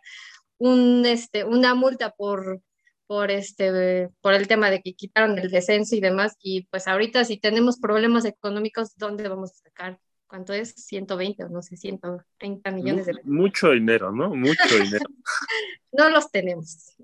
[0.57, 2.61] un, este, una multa por,
[3.07, 7.25] por, este, por el tema de que quitaron el descenso y demás, y pues ahorita
[7.25, 9.99] si tenemos problemas económicos, ¿dónde vamos a sacar?
[10.27, 10.73] ¿Cuánto es?
[10.75, 13.29] 120 o no sé, 130 millones de pesos.
[13.29, 14.35] Mucho dinero, ¿no?
[14.35, 15.05] Mucho dinero.
[15.91, 16.95] no los tenemos.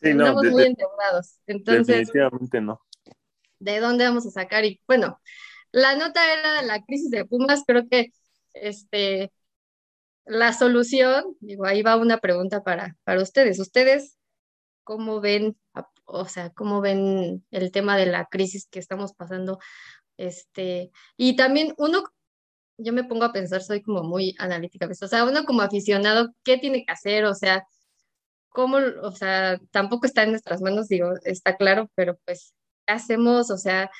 [0.00, 1.38] Estamos muy endeudados.
[1.46, 2.82] Entonces, definitivamente no.
[3.60, 4.64] ¿De dónde vamos a sacar?
[4.64, 5.20] Y bueno,
[5.72, 8.12] la nota era la crisis de Pumas, creo que
[8.54, 9.32] este,
[10.24, 13.58] la solución, digo, ahí va una pregunta para, para ustedes.
[13.58, 14.16] ¿Ustedes
[14.84, 15.56] cómo ven,
[16.04, 19.58] o sea, cómo ven el tema de la crisis que estamos pasando?
[20.16, 22.04] Este, y también uno,
[22.78, 26.58] yo me pongo a pensar, soy como muy analítica, o sea, uno como aficionado, ¿qué
[26.58, 27.24] tiene que hacer?
[27.26, 27.64] O sea,
[28.50, 32.54] ¿cómo, o sea, tampoco está en nuestras manos, digo, está claro, pero pues,
[32.86, 33.50] ¿qué hacemos?
[33.50, 33.90] O sea,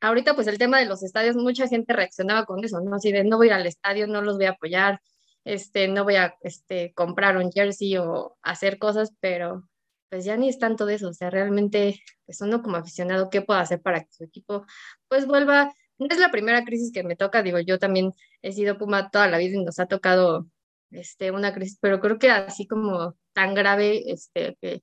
[0.00, 2.96] ahorita pues el tema de los estadios, mucha gente reaccionaba con eso, ¿no?
[2.96, 5.00] Así de no voy ir al estadio, no los voy a apoyar,
[5.44, 9.68] este, no voy a este, comprar un jersey o hacer cosas, pero
[10.10, 13.42] pues ya ni es tanto de eso, o sea, realmente, pues uno como aficionado, ¿qué
[13.42, 14.64] puedo hacer para que su equipo
[15.08, 15.72] pues vuelva?
[15.98, 19.28] No es la primera crisis que me toca, digo, yo también he sido Puma toda
[19.28, 20.46] la vida y nos ha tocado
[20.90, 24.82] este, una crisis, pero creo que así como tan grave este, que,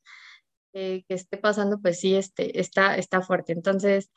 [0.73, 3.53] que, esté pasando, pues sí, este, está, está fuerte.
[3.53, 4.11] Entonces,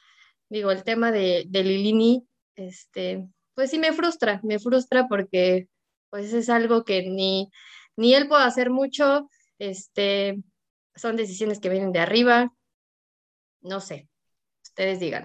[0.49, 5.69] digo, el tema de, de Lilini, este, pues sí me frustra, me frustra porque
[6.11, 7.51] pues es algo que ni,
[7.97, 10.43] ni él puede hacer mucho, este,
[10.95, 12.53] son decisiones que vienen de arriba,
[13.61, 14.09] no sé,
[14.63, 15.25] ustedes digan.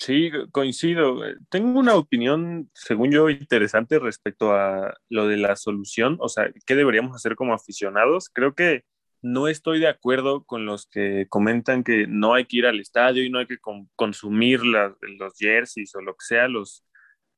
[0.00, 1.22] Sí, coincido.
[1.50, 6.76] Tengo una opinión, según yo, interesante respecto a lo de la solución, o sea, ¿qué
[6.76, 8.30] deberíamos hacer como aficionados?
[8.32, 8.84] Creo que
[9.22, 13.24] no estoy de acuerdo con los que comentan que no hay que ir al estadio
[13.24, 13.58] y no hay que
[13.96, 14.94] consumir los
[15.36, 16.84] jerseys o lo que sea, los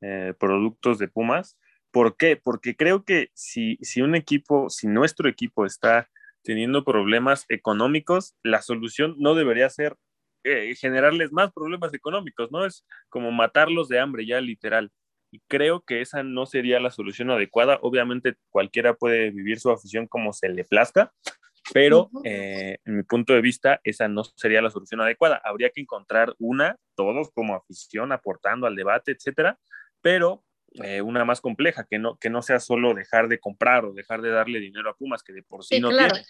[0.02, 1.56] eh, productos de Pumas.
[1.90, 2.36] ¿Por qué?
[2.36, 6.10] Porque creo que si, si un equipo, si nuestro equipo está
[6.42, 9.96] teniendo problemas económicos, la solución no debería ser
[10.44, 12.64] eh, generarles más problemas económicos, ¿no?
[12.64, 14.90] Es como matarlos de hambre ya literal.
[15.32, 17.78] Y creo que esa no sería la solución adecuada.
[17.82, 21.12] Obviamente cualquiera puede vivir su afición como se le plazca,
[21.72, 25.40] pero eh, en mi punto de vista esa no sería la solución adecuada.
[25.44, 29.58] Habría que encontrar una, todos como afición, aportando al debate, etcétera,
[30.00, 33.92] pero eh, una más compleja, que no, que no sea solo dejar de comprar o
[33.92, 36.12] dejar de darle dinero a Pumas, que de por sí, no claro.
[36.12, 36.26] tiene.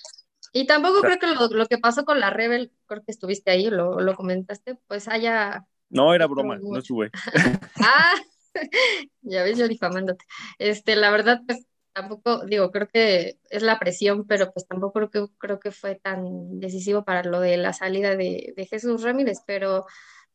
[0.53, 4.01] Y tampoco creo que lo, que pasó con la Rebel, creo que estuviste ahí, lo,
[4.01, 5.67] lo comentaste, pues haya...
[5.89, 7.11] No, era broma, no sube.
[7.81, 8.15] ah,
[9.23, 10.25] ya ves, yo difamándote.
[10.59, 15.11] Este, la verdad, pues tampoco, digo, creo que es la presión, pero pues tampoco creo
[15.11, 19.39] que, creo que fue tan decisivo para lo de la salida de, de Jesús Ramírez,
[19.47, 19.87] pero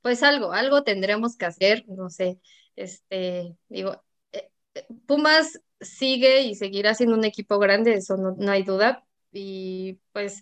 [0.01, 2.39] pues algo, algo tendremos que hacer, no sé,
[2.75, 8.51] este, digo, eh, eh, Pumas sigue y seguirá siendo un equipo grande, eso no, no
[8.51, 10.41] hay duda, y pues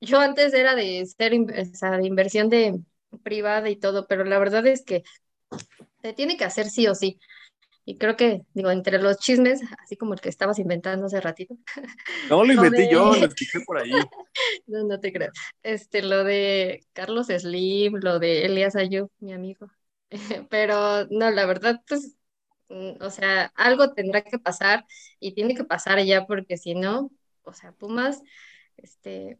[0.00, 2.80] yo antes era de ser de inversión de
[3.22, 5.02] privada y todo, pero la verdad es que
[6.02, 7.18] se tiene que hacer sí o sí.
[7.84, 11.56] Y creo que, digo, entre los chismes, así como el que estabas inventando hace ratito.
[12.30, 13.90] No lo inventé yo, lo escuché por ahí.
[14.66, 15.30] no, no te creo.
[15.64, 19.68] Este, lo de Carlos Slim, lo de Elias Ayub, mi amigo.
[20.50, 22.16] Pero no, la verdad, pues,
[22.68, 24.84] mm, o sea, algo tendrá que pasar
[25.18, 27.10] y tiene que pasar ya porque si no,
[27.44, 28.22] o sea, Pumas,
[28.76, 29.38] este,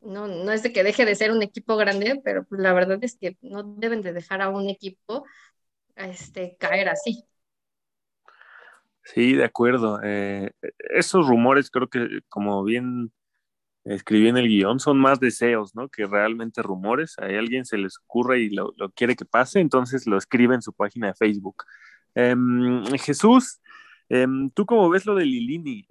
[0.00, 2.98] no, no es de que deje de ser un equipo grande, pero pues, la verdad
[3.02, 5.24] es que no deben de dejar a un equipo
[5.96, 7.24] este, caer así.
[9.04, 10.00] Sí, de acuerdo.
[10.02, 10.50] Eh,
[10.90, 13.12] esos rumores creo que, como bien
[13.84, 15.88] escribí en el guion, son más deseos, ¿no?
[15.88, 17.18] Que realmente rumores.
[17.18, 20.72] A alguien se les ocurre y lo, quiere que pase, entonces lo escribe en su
[20.72, 21.64] página de Facebook.
[22.14, 23.60] Em, Jesús,
[24.08, 25.86] em, ¿tú cómo ves lo de Lilini?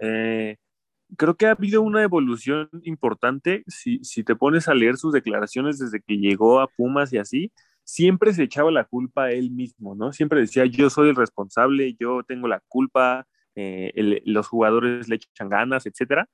[1.18, 3.64] Creo que ha habido una evolución importante.
[3.68, 7.52] Si, si te pones a leer sus declaraciones desde que llegó a Pumas y así,
[7.84, 10.14] siempre se echaba la culpa a él mismo, ¿no?
[10.14, 15.50] Siempre decía, yo soy el responsable, yo tengo la culpa, eh, los jugadores le echan
[15.50, 16.30] ganas, etcétera.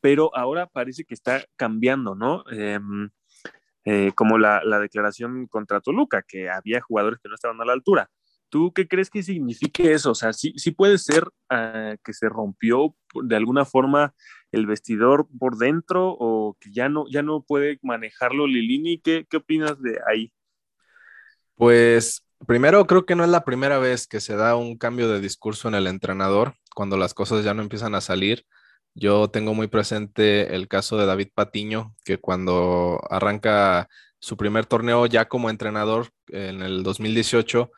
[0.00, 2.44] Pero ahora parece que está cambiando, ¿no?
[2.50, 3.10] Em,
[3.84, 8.10] eh, como la, declaración contra Toluca, que había jugadores que no estaban a la altura.
[8.54, 10.12] ¿Tú qué crees que signifique eso?
[10.12, 14.14] O sea, sí, sí puede ser ah, que se rompió de alguna forma
[14.52, 19.00] el vestidor por dentro o que ya no, ya no puede manejarlo Lilini.
[19.00, 20.32] ¿Qué, qué opinas de ahí?
[21.56, 25.20] Pues primero creo que no es la primera vez que se da un cambio de
[25.20, 28.46] discurso en el entrenador cuando las cosas ya no empiezan a salir.
[28.94, 33.88] Yo tengo muy presente el caso de David Patiño, que cuando arranca
[34.20, 37.72] su primer torneo ya como entrenador en el 2018,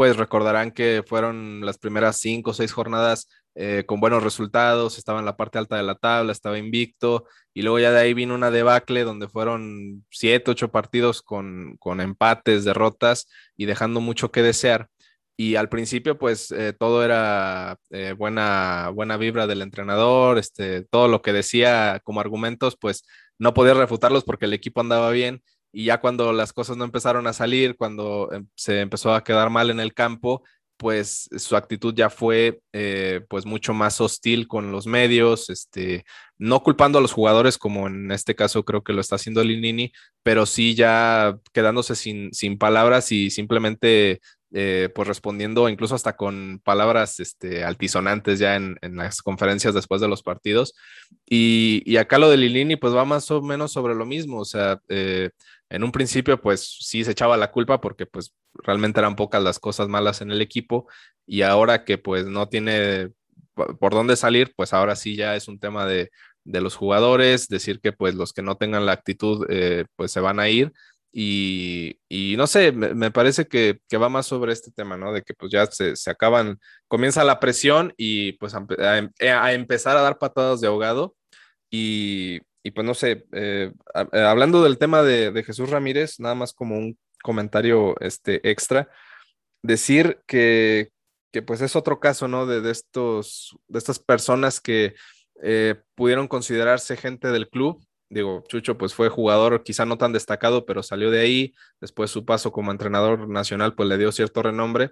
[0.00, 5.18] pues recordarán que fueron las primeras cinco o seis jornadas eh, con buenos resultados, estaba
[5.18, 8.34] en la parte alta de la tabla, estaba invicto, y luego ya de ahí vino
[8.34, 14.40] una debacle donde fueron siete, ocho partidos con, con empates, derrotas y dejando mucho que
[14.40, 14.88] desear.
[15.36, 21.08] Y al principio, pues eh, todo era eh, buena, buena vibra del entrenador, este, todo
[21.08, 23.04] lo que decía como argumentos, pues
[23.38, 25.42] no podía refutarlos porque el equipo andaba bien.
[25.72, 29.50] Y ya cuando las cosas no empezaron a salir, cuando em, se empezó a quedar
[29.50, 30.42] mal en el campo,
[30.80, 36.06] pues su actitud ya fue eh, pues mucho más hostil con los medios, este,
[36.38, 39.92] no culpando a los jugadores como en este caso creo que lo está haciendo Linini,
[40.22, 44.20] pero sí ya quedándose sin, sin palabras y simplemente
[44.52, 50.08] eh, pues respondiendo incluso hasta con palabras este, altisonantes ya en, las conferencias después de
[50.08, 50.74] los partidos.
[51.24, 54.80] Y, acá lo de Lilini pues va más o menos sobre lo mismo, o sea,
[54.88, 55.30] eh,
[55.70, 59.58] en un principio pues sí se echaba la culpa porque pues realmente eran pocas las
[59.58, 60.88] cosas malas en el equipo
[61.26, 63.10] y ahora que pues no tiene
[63.54, 66.10] por dónde salir, pues ahora sí ya es un tema de,
[66.44, 70.40] los jugadores, decir que pues los que no tengan la actitud eh, pues se van
[70.40, 70.72] a ir
[71.12, 71.98] y,
[72.36, 75.12] no sé, me, parece que, va más sobre este tema, ¿no?
[75.12, 80.18] De que pues ya se, acaban, comienza la presión y pues a, empezar a dar
[80.18, 81.16] patadas de ahogado
[81.70, 83.72] y, pues no sé, eh,
[84.12, 88.88] eh, hablando del tema de, de Jesús Ramírez, nada más como un comentario este, extra,
[89.62, 90.90] decir que,
[91.46, 92.46] pues es otro caso, ¿no?
[92.46, 94.94] De, estos, de estas personas que
[95.42, 97.82] eh, pudieron considerarse gente del club.
[98.08, 101.54] Digo, Chucho pues fue jugador quizá no tan destacado, pero salió de ahí.
[101.80, 104.90] Después su paso como entrenador nacional pues le dio cierto renombre.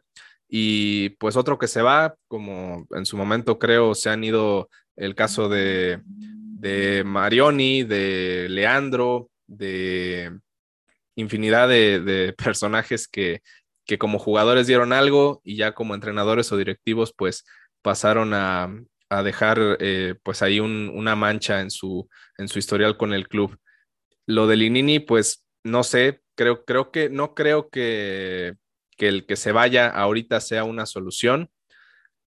[0.48, 5.14] Y pues otro que se va, como en su momento creo se han ido el
[5.14, 6.00] caso de,
[6.58, 10.38] de Marioni, de Leandro, de
[11.14, 13.42] infinidad de, personajes que,
[13.86, 17.44] que, como jugadores dieron algo y ya como entrenadores o directivos pues
[17.82, 18.70] pasaron a,
[19.24, 23.56] dejar eh, pues ahí una mancha en su, en su historial con el club.
[24.26, 28.54] Lo de Linini pues no sé, creo, creo que no creo que,
[28.98, 31.50] el que se vaya ahorita sea una solución,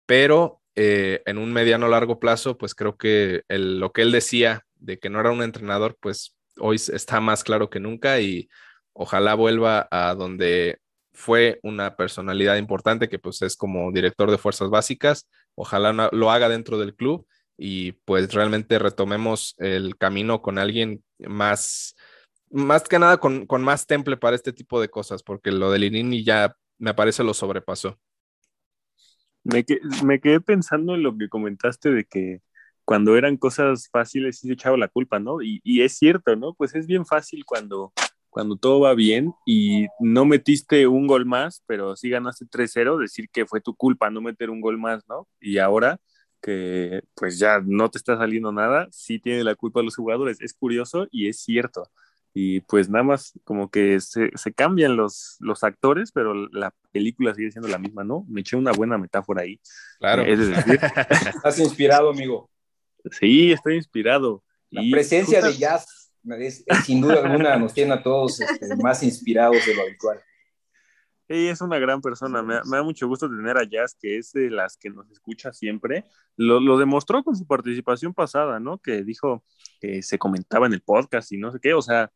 [0.06, 5.00] pero eh, en un mediano largo plazo pues creo que lo que él decía de
[5.00, 8.50] que no era un entrenador pues hoy está más claro que nunca y
[8.98, 10.80] Ojalá vuelva a donde
[11.14, 15.28] fue una personalidad importante, que pues es como director de fuerzas básicas.
[15.54, 21.96] Ojalá lo haga dentro del club y pues realmente retomemos el camino con alguien más,
[22.50, 26.24] más que nada con, más temple para este tipo de cosas, porque lo de Linini
[26.24, 28.00] ya me parece lo sobrepasó.
[29.46, 29.66] Me,
[30.04, 32.42] me quedé pensando en lo que comentaste de que
[32.84, 35.42] cuando eran cosas fáciles sí se echaba la culpa, ¿no?
[35.42, 36.54] Y, y es cierto, ¿no?
[36.54, 37.94] Pues es bien fácil cuando
[38.36, 43.30] cuando todo va bien y no metiste un gol más, pero sí ganaste 3-0, decir
[43.32, 45.26] que fue tu culpa no meter un gol más, ¿no?
[45.40, 46.02] Y ahora
[46.42, 50.42] que pues ya no te está saliendo nada, sí tiene la culpa los jugadores.
[50.42, 51.90] Es curioso y es cierto.
[52.38, 57.34] Y pues nada más como que se, se, cambian los, los actores, pero la película
[57.34, 58.26] sigue siendo la misma, ¿no?
[58.28, 59.58] Me eché una buena metáfora ahí.
[60.00, 60.22] Claro.
[60.24, 60.80] Es decir,
[61.34, 62.50] Estás inspirado, amigo.
[63.10, 64.44] sí, estoy inspirado.
[64.70, 68.42] La Y presencia justa- de Jazz, es- es sin duda alguna, nos tiene a todos
[68.42, 70.20] este, más inspirados de lo habitual.
[71.28, 74.18] Ella es una gran persona, me, da- me da mucho gusto tener a Jazz, que
[74.18, 76.04] es de las que nos escucha siempre.
[76.36, 78.78] Lo, lo demostró con su participación pasada, ¿no?
[78.78, 79.44] Que dijo
[79.82, 82.12] que se comentaba en el podcast y no sé qué, o sea,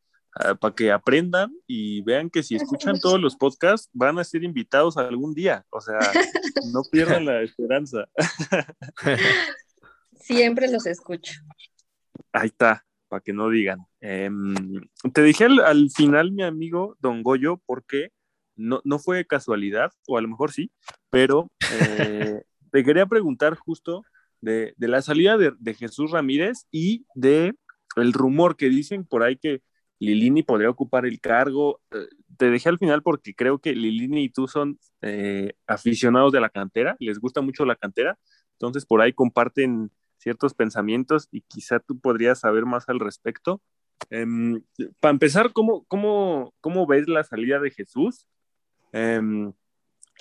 [0.59, 4.97] para que aprendan y vean que si escuchan todos los podcasts van a ser invitados
[4.97, 5.99] algún día, o sea,
[6.71, 8.07] no pierdan la esperanza.
[10.19, 11.34] Siempre los escucho.
[12.32, 13.80] Ahí está, para que no digan.
[14.01, 14.53] Em,
[15.13, 18.11] te dije al, al final, mi amigo Don Goyo, porque
[18.55, 20.71] no, no fue casualidad, o a lo mejor sí,
[21.09, 24.03] pero eh, te quería preguntar justo
[24.41, 27.55] de, de la salida de, de Jesús Ramírez y de
[27.95, 29.61] el rumor que dicen por ahí que
[30.00, 31.82] Lilini podría ocupar el cargo.
[31.91, 36.41] Eh, te dejé al final porque creo que Lilini y tú son eh, aficionados de
[36.41, 38.18] la cantera, les gusta mucho la cantera,
[38.54, 43.62] entonces por ahí comparten ciertos pensamientos y quizá tú podrías saber más al respecto.
[44.10, 44.62] Em,
[45.00, 48.28] para empezar, ¿cómo, cómo, ¿cómo ves la salida de Jesús?
[48.91, 49.54] Em,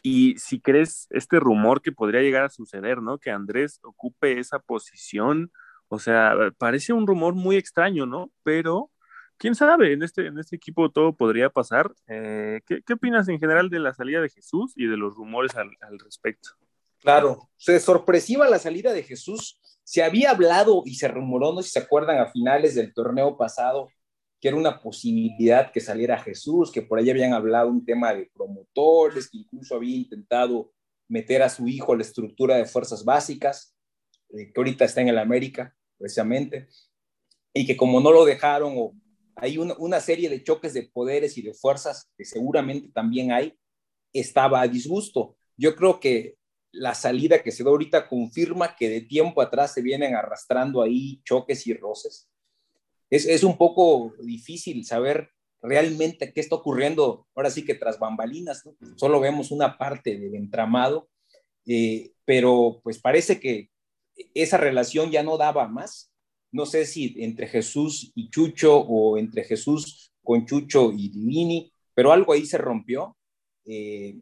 [0.02, 3.18] y si crees este rumor que podría llegar a suceder, ¿no?
[3.18, 5.50] Que Andrés ocupe esa posición,
[5.88, 8.30] o sea, parece un rumor muy extraño, ¿no?
[8.42, 8.90] Pero,
[9.38, 11.94] quién sabe, en este, en este equipo todo podría pasar.
[12.08, 15.52] Eh, ¿qué, ¿qué, opinas en general de la salida de Jesús y de los rumores
[15.56, 16.50] al, respecto?
[16.98, 19.60] Claro, se sorpresiva la salida de Jesús.
[19.84, 23.36] Se había hablado y se rumoró, no sé si se acuerdan, a finales del torneo
[23.36, 23.88] pasado,
[24.40, 28.30] que era una posibilidad que saliera Jesús, que por ahí habían hablado un tema de
[28.34, 30.72] promotores, que incluso había intentado
[31.08, 33.74] meter a su hijo a la estructura de fuerzas básicas,
[34.30, 36.68] eh, que ahorita está en el América, precisamente,
[37.54, 38.92] y que como no lo dejaron, o
[39.40, 43.54] hay una, serie de choques de poderes y de fuerzas que seguramente también hay,
[44.12, 45.36] estaba a disgusto.
[45.56, 46.36] Yo creo que
[46.72, 51.20] la salida que se da ahorita confirma que de tiempo atrás se vienen arrastrando ahí
[51.24, 52.28] choques y roces.
[53.10, 55.30] Es, es, un poco difícil saber
[55.62, 57.26] realmente qué está ocurriendo.
[57.34, 61.08] Ahora sí que tras bambalinas, solo vemos una parte del entramado,
[61.66, 63.70] eh, pero pues parece que
[64.34, 66.07] esa relación ya no daba más.
[66.50, 72.12] No sé si entre Jesús y Chucho o entre Jesús con Chucho y Divini, pero
[72.12, 73.16] algo ahí se rompió.
[73.64, 74.18] Eh,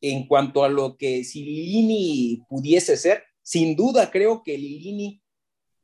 [0.00, 5.20] en cuanto a lo que si Lilini pudiese ser, sin duda creo que Lilini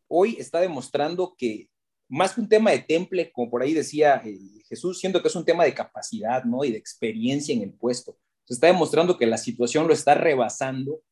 [0.09, 1.69] hoy está demostrando que
[2.09, 5.37] más que un tema de temple, como por ahí decía eh, Jesús, siento que es
[5.37, 6.65] un tema de capacidad, ¿no?
[6.65, 8.17] Y de experiencia en el puesto.
[8.45, 11.03] Se está demostrando que la situación lo está rebasando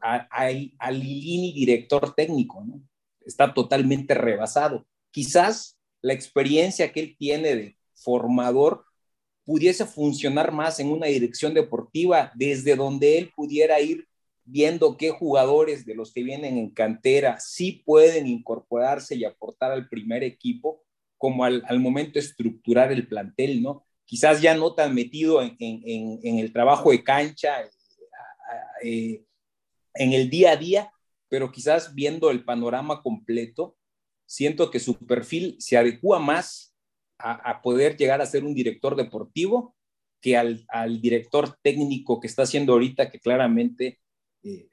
[0.00, 0.48] a, a,
[0.78, 2.80] a Lilini, director técnico, ¿no?
[3.26, 4.86] Está totalmente rebasado.
[5.10, 8.84] Quizás la experiencia que él tiene de formador
[9.44, 14.06] pudiese funcionar más en una dirección deportiva desde donde él pudiera ir
[14.44, 19.88] viendo qué jugadores de los que vienen en cantera sí pueden incorporarse y aportar al
[19.88, 20.82] primer equipo,
[21.16, 23.84] como al, al momento estructurar el plantel, ¿no?
[24.04, 27.62] Quizás ya no tan metido en, en, en el trabajo de cancha,
[28.82, 29.22] eh,
[29.94, 30.92] en el día a día,
[31.32, 33.78] pero quizás viendo el panorama completo,
[34.26, 36.76] siento que su perfil se adecua más
[37.16, 39.74] a, poder llegar a ser un director deportivo
[40.20, 43.98] que al, al, director técnico que está haciendo ahorita, que claramente
[44.42, 44.68] eh,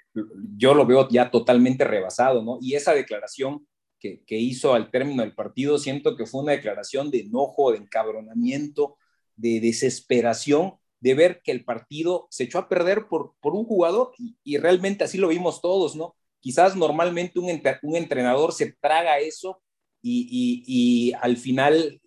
[0.57, 2.57] yo lo veo ya totalmente rebasado, ¿no?
[2.60, 3.66] Y esa declaración
[3.97, 7.78] que, que, hizo al término del partido, siento que fue una declaración de enojo, de
[7.78, 8.97] encabronamiento,
[9.38, 14.12] de desesperación, de ver que el partido se echó a perder por, por un jugador
[14.18, 16.18] y, y realmente así lo vimos todos, ¿no?
[16.39, 17.49] Quizás normalmente un,
[17.95, 19.61] entrenador se traga eso
[20.01, 22.01] y, al final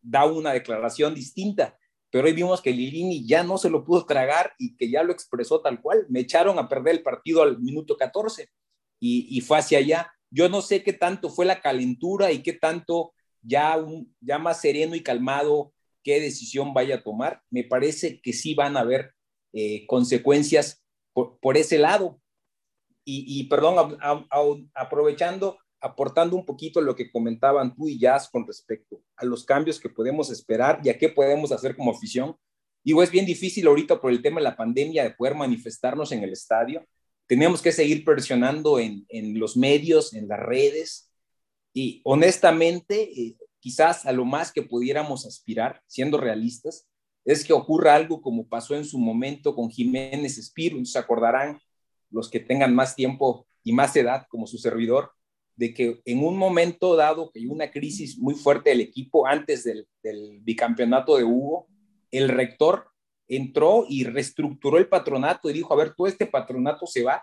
[0.00, 1.76] da una declaración distinta,
[2.10, 5.12] pero hoy vimos que Lilini ya no se lo pudo tragar y que ya lo
[5.12, 6.06] expresó tal cual.
[6.08, 8.48] Me echaron a perder el partido al minuto 14
[9.00, 10.12] y, fue hacia allá.
[10.30, 13.12] Yo no sé qué tanto fue la calentura y qué tanto
[13.42, 15.72] ya, un, ya más sereno y calmado
[16.02, 17.42] qué decisión vaya a tomar.
[17.50, 19.12] Me parece que sí van a haber
[19.52, 22.20] eh, consecuencias por, ese lado.
[23.08, 23.96] Y, perdón,
[24.74, 29.78] aprovechando, aportando un poquito lo que comentaban tú y Jazz con respecto a los cambios
[29.78, 32.36] que podemos esperar y a qué podemos hacer como afición.
[32.82, 36.24] Digo, es bien difícil ahorita por el tema de la pandemia de poder manifestarnos en
[36.24, 36.84] el estadio.
[37.28, 41.08] Tenemos que seguir presionando en, en los medios, en las redes.
[41.72, 46.88] Y honestamente, eh, quizás a lo más que pudiéramos aspirar, siendo realistas,
[47.24, 50.84] es que ocurra algo como pasó en su momento con Jiménez Espiro.
[50.84, 51.60] Se acordarán
[52.16, 55.12] los que tengan más tiempo y más edad como su servidor,
[55.54, 59.64] de que en un momento dado que hay una crisis muy fuerte del equipo antes
[59.64, 59.86] del,
[60.42, 61.66] bicampeonato de Hugo,
[62.10, 62.88] el rector
[63.28, 67.22] entró y reestructuró el patronato y dijo, a ver, todo este patronato se va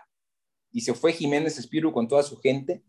[0.70, 2.82] y se fue Jiménez Espíritu con toda su gente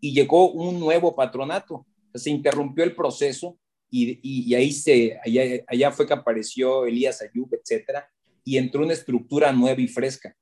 [0.00, 1.86] y llegó un nuevo patronato.
[2.14, 3.58] Se interrumpió el proceso
[3.90, 8.08] y, y, ahí se, allá, allá, fue que apareció Elías Ayub, etcétera,
[8.42, 10.34] y entró una estructura nueva y fresca.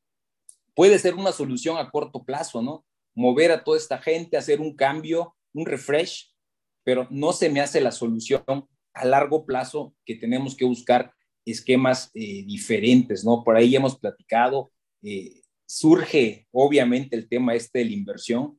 [0.80, 2.86] Puede ser una solución a corto plazo, ¿no?
[3.14, 6.34] Mover a toda esta gente, hacer un cambio, un refresh,
[6.82, 8.42] pero no se me hace la solución
[8.94, 11.12] a largo plazo que tenemos que buscar
[11.44, 13.44] esquemas eh, diferentes, ¿no?
[13.44, 14.72] Por ahí hemos platicado,
[15.02, 18.58] eh, surge obviamente el tema este de la inversión,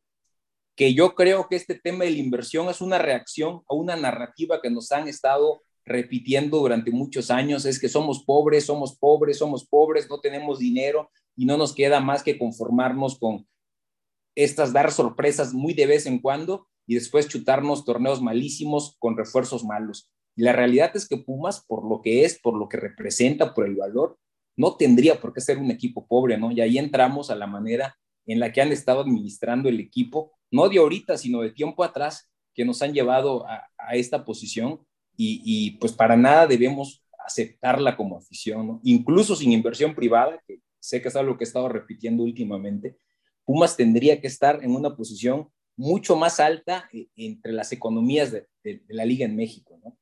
[0.75, 4.61] que yo creo que este tema de la inversión es una reacción a una narrativa
[4.61, 9.67] que nos han estado repitiendo durante muchos años, es que somos pobres, somos pobres, somos
[9.67, 13.47] pobres, no tenemos dinero y no nos queda más que conformarnos con
[14.35, 19.63] estas dar sorpresas muy de vez en cuando y después chutarnos torneos malísimos con refuerzos
[19.63, 20.09] malos.
[20.35, 23.65] Y la realidad es que Pumas, por lo que es, por lo que representa, por
[23.65, 24.17] el valor,
[24.55, 26.51] no tendría por qué ser un equipo pobre, ¿no?
[26.51, 30.69] Y ahí entramos a la manera en la que han estado administrando el equipo, no
[30.69, 34.79] de ahorita, sino de tiempo atrás, que nos han llevado a, esta posición
[35.17, 38.79] y, pues para nada debemos aceptarla como afición, ¿no?
[38.83, 42.97] incluso sin inversión privada, que sé que es algo que he estado repitiendo últimamente,
[43.45, 48.47] Pumas tendría que estar en una posición mucho más alta eh, entre las economías de,
[48.89, 49.97] la liga en México, ¿no?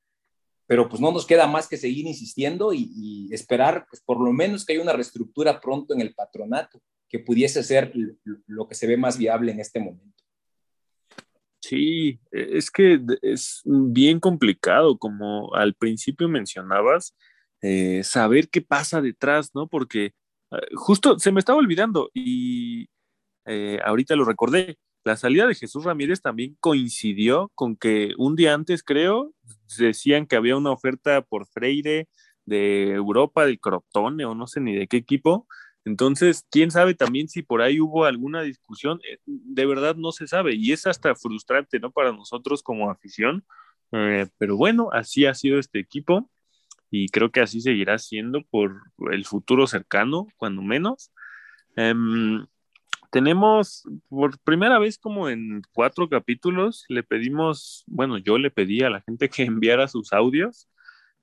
[0.69, 4.65] pero pues no nos queda más que seguir insistiendo y, esperar pues por lo menos
[4.65, 7.91] que haya una reestructura pronto en el patronato que pudiese ser
[8.45, 10.23] lo que se ve más viable en este momento.
[11.59, 17.15] Sí, e, es que es bien complicado, como al principio mencionabas,
[17.61, 19.67] eh, saber qué pasa detrás, ¿no?
[19.67, 20.13] Porque
[20.75, 22.89] justo se me estaba olvidando y
[23.45, 24.77] eh, ahorita lo recordé.
[25.05, 29.33] La salida de Jesús Ramírez también coincidió con que un día antes, creo,
[29.77, 32.07] decían que había una oferta por Freire
[32.45, 35.47] de Europa, del Crotone o no sé ni de qué equipo.
[35.85, 40.27] Entonces, quién sabe también si por ahí hubo alguna discusión, eh, de verdad no se
[40.27, 41.91] sabe y es hasta frustrante, ¿no?
[41.91, 43.45] Para nosotros como afición,
[43.93, 46.29] eh, pero bueno, así ha sido este equipo
[46.91, 48.81] y creo que así seguirá siendo por
[49.11, 51.11] el futuro cercano, cuando menos.
[51.75, 52.45] Em,
[53.11, 58.89] tenemos por primera vez como en cuatro capítulos, le pedimos, bueno, yo le pedí a
[58.89, 60.69] la gente que enviara sus audios,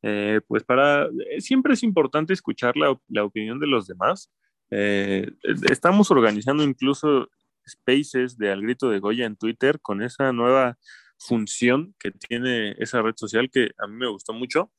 [0.02, 4.30] eh, pues para, eh, siempre es importante escuchar la, la opinión de los demás.
[4.70, 5.30] Eh,
[5.70, 7.28] estamos organizando incluso
[7.66, 10.76] spaces de Al Grito de Goya en Twitter con esa nueva
[11.18, 14.70] función que tiene esa red social que a mí me gustó mucho.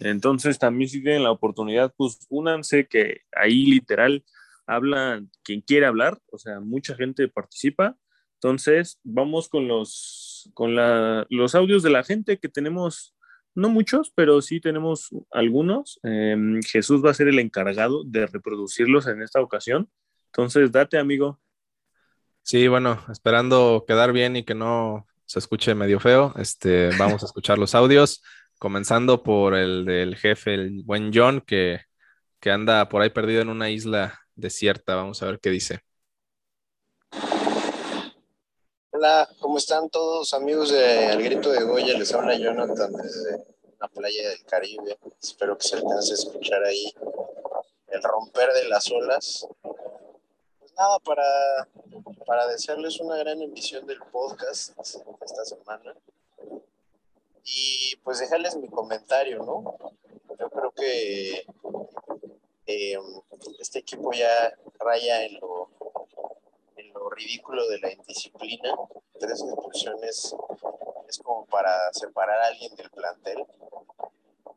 [0.00, 4.24] Entonces también si tienen la oportunidad, pues únanse que ahí literal
[4.66, 7.96] habla quien quiere hablar, o sea, mucha gente participa.
[8.34, 13.14] Entonces, vamos con los, con los audios de la gente que tenemos,
[13.54, 15.98] no muchos, pero sí tenemos algunos.
[16.02, 19.88] Em, Jesús va a ser el encargado de reproducirlos en esta ocasión.
[20.26, 21.40] Entonces, date, amigo.
[22.42, 27.26] Sí, bueno, esperando quedar bien y que no se escuche medio feo, este, vamos a
[27.26, 28.22] escuchar los audios,
[28.58, 31.80] comenzando por el del jefe, el buen John, que,
[32.40, 34.94] que anda por ahí perdido en una isla desierta.
[34.94, 35.80] Vamos a ver qué dice.
[38.90, 41.98] Hola, ¿cómo están todos amigos de Al Grito de Goya?
[41.98, 43.44] Les habla Jonathan desde
[43.78, 44.98] la playa del Caribe.
[45.22, 46.94] Espero que se alcance a escuchar ahí
[47.88, 49.46] el romper de las olas.
[50.58, 51.68] Pues nada, para,
[52.26, 55.94] para desearles una gran emisión del podcast esta semana.
[57.48, 59.76] Y pues dejarles mi comentario, ¿no?
[60.36, 61.46] Yo creo que
[62.66, 62.98] eh,
[63.60, 65.70] este equipo ya raya en lo,
[66.76, 68.74] en lo ridículo de la indisciplina.
[69.20, 70.34] Tres expulsiones
[71.08, 73.46] es como para separar a alguien del plantel.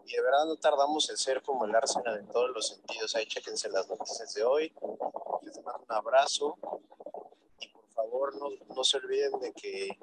[0.06, 3.16] Y de verdad no tardamos en ser como el Arsenal en todos los sentidos.
[3.16, 4.74] Ahí chequense las noticias de hoy.
[5.44, 6.58] Les mando un abrazo.
[7.60, 9.96] Y por favor no, no se olviden de que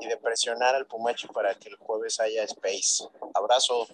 [0.00, 3.04] y de presionar al Pumachi para que el jueves haya space.
[3.34, 3.86] Abrazo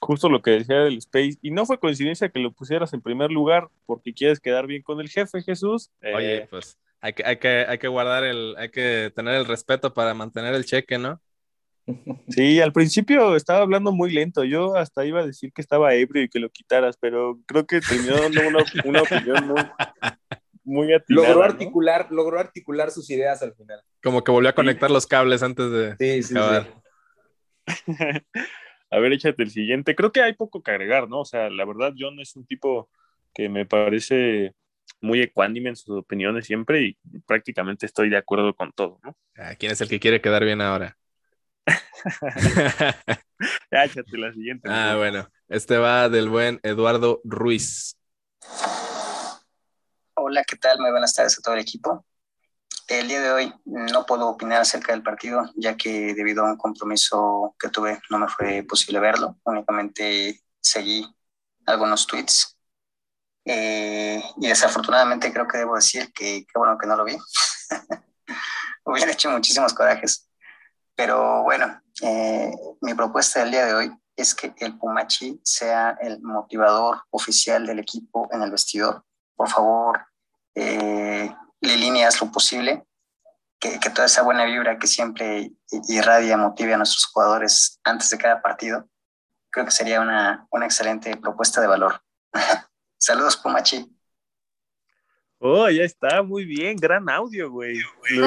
[0.00, 3.30] justo lo que decía del Space, y no fue coincidencia que lo pusieras en primer
[3.30, 5.90] lugar porque quieres quedar bien con el jefe, Jesús.
[6.02, 9.46] Oye, eh, pues hay que, hay, que, hay que guardar el, hay que tener el
[9.46, 11.20] respeto para mantener el cheque, ¿no?
[12.28, 16.22] Sí, al principio estaba hablando muy lento, yo hasta iba a decir que estaba ebrio
[16.22, 18.40] y que lo quitaras, pero creo que terminó dando
[18.86, 19.56] una, opinión muy,
[20.64, 23.80] muy atinada, logró articular, logró articular sus ideas al final.
[24.02, 26.40] Como que volvió a conectar los cables antes de sí, sí, Sí.
[28.90, 29.94] a ver, échate el siguiente.
[29.94, 31.20] Creo que hay poco que agregar, ¿no?
[31.20, 32.90] O sea, la verdad, John es un tipo
[33.34, 34.54] que me parece
[35.00, 39.16] muy ecuánime en sus opiniones siempre y prácticamente estoy de acuerdo con todo, ¿no?
[39.36, 40.96] Ah, ¿Quién es el que quiere quedar bien ahora?
[43.70, 44.68] Échate la siguiente.
[44.72, 45.28] Ah, bueno.
[45.48, 47.96] Este va del buen Eduardo Ruiz.
[50.26, 50.80] Hola, ¿qué tal?
[50.80, 52.06] Muy buenas tardes a todo el equipo.
[52.88, 56.56] El día de hoy no puedo opinar acerca del partido, ya que debido a un
[56.56, 59.36] compromiso que tuve no me fue posible verlo.
[59.44, 61.06] Únicamente seguí
[61.66, 62.56] algunos tweets.
[63.44, 67.18] Eh, y desafortunadamente creo que debo decir que qué bueno que no lo vi.
[68.86, 70.30] Hubiera hecho muchísimos corajes.
[70.94, 72.50] Pero bueno, eh,
[72.80, 77.80] mi propuesta del día de hoy es que el Pumachi sea el motivador oficial del
[77.80, 79.04] equipo en el vestidor.
[79.36, 80.00] Por favor,
[80.54, 82.84] eh, Lilini, haz lo posible,
[83.58, 85.52] que, que, toda esa buena vibra que siempre
[85.88, 88.88] irradia, motive a nuestros jugadores antes de cada partido,
[89.50, 92.02] creo que sería una, una excelente propuesta de valor.
[92.98, 93.90] Saludos, Pumachi.
[95.38, 97.78] Oh, ya está, muy bien, gran audio, güey.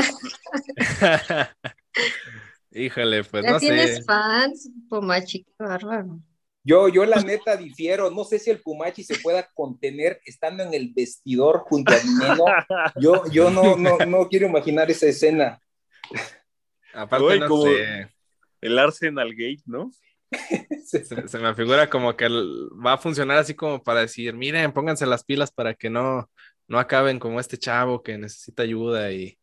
[2.72, 4.04] Híjole, pues ¿Ya no tienes sé.
[4.04, 5.44] fans, Pumachi?
[5.44, 6.20] Qué bárbaro.
[6.68, 10.74] Yo, yo la neta difiero, no sé si el Pumachi se pueda contener estando en
[10.74, 12.46] el vestidor junto a Dineno.
[13.00, 15.62] Yo, yo no, no, no quiero imaginar esa escena.
[16.94, 18.10] Aparte, Uy, no como- sé.
[18.60, 19.92] El Arsenal Gate, ¿no?
[20.86, 24.72] Se, se me figura como que el- va a funcionar así como para decir, miren,
[24.74, 26.30] pónganse las pilas para que no,
[26.68, 29.38] no acaben como este chavo que necesita ayuda y,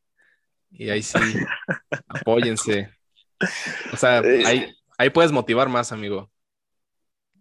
[0.70, 1.18] y ahí sí,
[2.08, 2.90] apóyense.
[3.92, 4.42] O sea, Eh.
[4.46, 6.30] ahí, ahí puedes motivar más, amigo.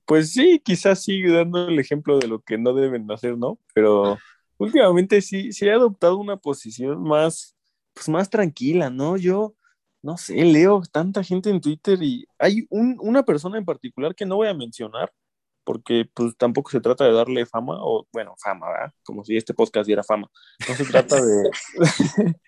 [0.05, 3.57] Pues sí, quizás sí dando el ejemplo de lo que no deben hacer, ¿no?
[3.73, 4.17] Pero
[4.57, 7.55] últimamente sí, sí he adoptado una posición más,
[7.93, 9.17] pues más tranquila, ¿no?
[9.17, 9.55] Yo,
[10.01, 14.25] no sé, leo tanta gente en Twitter y hay un- una persona en particular que
[14.25, 15.11] no voy a mencionar
[15.65, 18.91] porque pues tampoco se trata de darle fama, o bueno, fama, ¿verdad?
[19.03, 20.29] Como si este podcast diera fama.
[20.67, 21.49] No se trata de,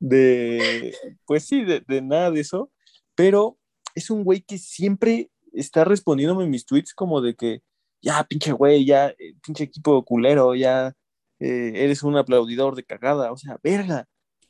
[0.00, 0.94] de
[1.26, 2.70] pues sí, de, de nada de eso,
[3.14, 3.58] pero
[3.94, 7.62] es un güey que siempre está respondiéndome mis tweets como de que,
[8.00, 10.92] ya, pinche güey, ya, eh, pinche equipo culero, ya,
[11.38, 14.06] eh, eres un aplaudidor de cagada, o sea, verga,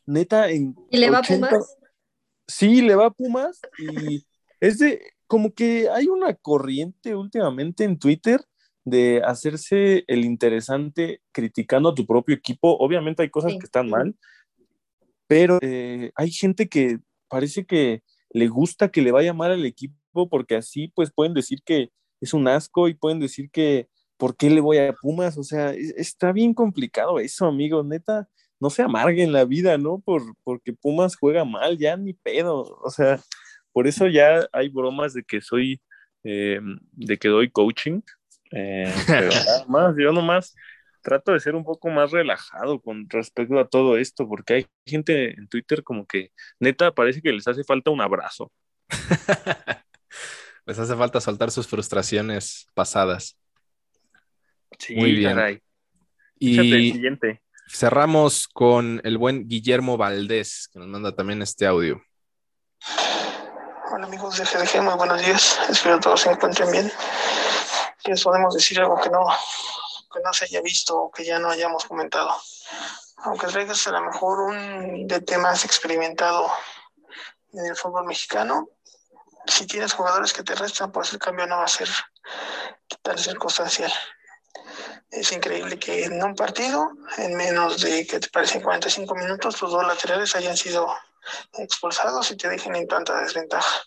[0.06, 1.76] neta, en ¿Y le va a 80 Pumas?
[2.46, 4.24] Sí, le va a Pumas y
[4.60, 8.40] es de, como que hay una corriente últimamente en Twitter
[8.84, 12.76] de hacerse el interesante criticando a tu propio equipo.
[12.78, 13.58] Obviamente hay cosas Sí.
[13.58, 14.16] que están mal,
[15.26, 16.98] pero eh, hay gente que
[17.28, 19.94] parece que le gusta que le vaya mal al equipo
[20.28, 21.90] porque así pues pueden decir que
[22.20, 25.36] es un asco y pueden decir que ¿por qué le voy a Pumas?
[25.38, 28.28] O sea, es- está bien complicado eso, amigo, neta,
[28.60, 30.00] no se amarguen la vida, ¿no?
[30.00, 33.20] Por, porque Pumas juega mal, ya ni pedo, o sea,
[33.72, 35.80] por eso ya hay bromas de que soy,
[36.24, 36.60] eh,
[36.92, 38.00] de que doy coaching,
[38.52, 40.54] eh, pero nada más, yo nomás
[41.02, 45.30] trato de ser un poco más relajado con respecto a todo esto, porque hay gente
[45.38, 48.52] en Twitter como que neta parece que les hace falta un abrazo.
[50.66, 53.36] Les hace falta soltar sus frustraciones pasadas.
[54.78, 55.34] Sí, Muy bien.
[55.34, 55.54] caray.
[56.40, 57.42] Échate el Y siguiente.
[57.68, 62.02] cerramos con el buen Guillermo Valdés, que nos manda también este audio.
[63.92, 65.58] Hola amigos de GDG, muy buenos días.
[65.68, 66.90] Espero todos se encuentren bien.
[68.04, 69.24] Les podemos decir algo que no,
[70.12, 72.34] que no se haya visto o que ya no hayamos comentado.
[73.18, 76.50] Aunque traigas a lo mejor un DT más experimentado
[77.52, 78.68] en el fútbol mexicano,
[79.46, 81.88] si tienes jugadores que te restan, pues el cambio no va a ser
[83.02, 83.92] tan circunstancial.
[85.10, 89.70] Es increíble que en un partido, en menos de que te parecen 45 minutos, tus
[89.70, 90.94] dos laterales hayan sido
[91.58, 93.82] expulsados y te dejen en tanta desventaja.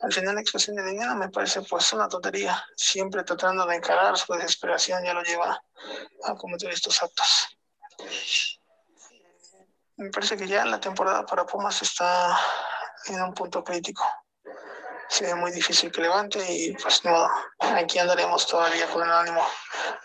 [0.00, 2.62] Al final la expresión de dinero me parece pues una tontería.
[2.76, 5.62] Siempre tratando de encarar su desesperación ya lo lleva
[6.24, 7.48] a cometer estos actos.
[9.96, 12.38] Me parece que ya la temporada para Pumas está
[13.06, 14.04] en un punto crítico.
[15.08, 17.28] Se ve muy difícil que levante y pues no,
[17.60, 19.42] aquí andaremos todavía con el ánimo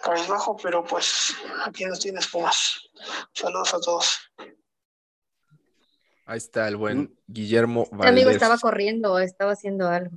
[0.03, 1.33] cabizbajo, pero pues
[1.65, 2.81] aquí nos tienes Pumas.
[3.33, 4.19] Saludos a todos.
[6.25, 6.79] Ahí está el Mm.
[6.79, 8.35] buen Guillermo Este amigo Valdés.
[8.35, 10.15] estaba corriendo, estaba haciendo algo.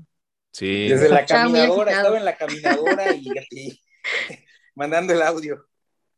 [0.52, 3.80] Sí, Desde la Estaba caminadora, estaba en la caminadora y, y
[4.74, 5.66] mandando el audio.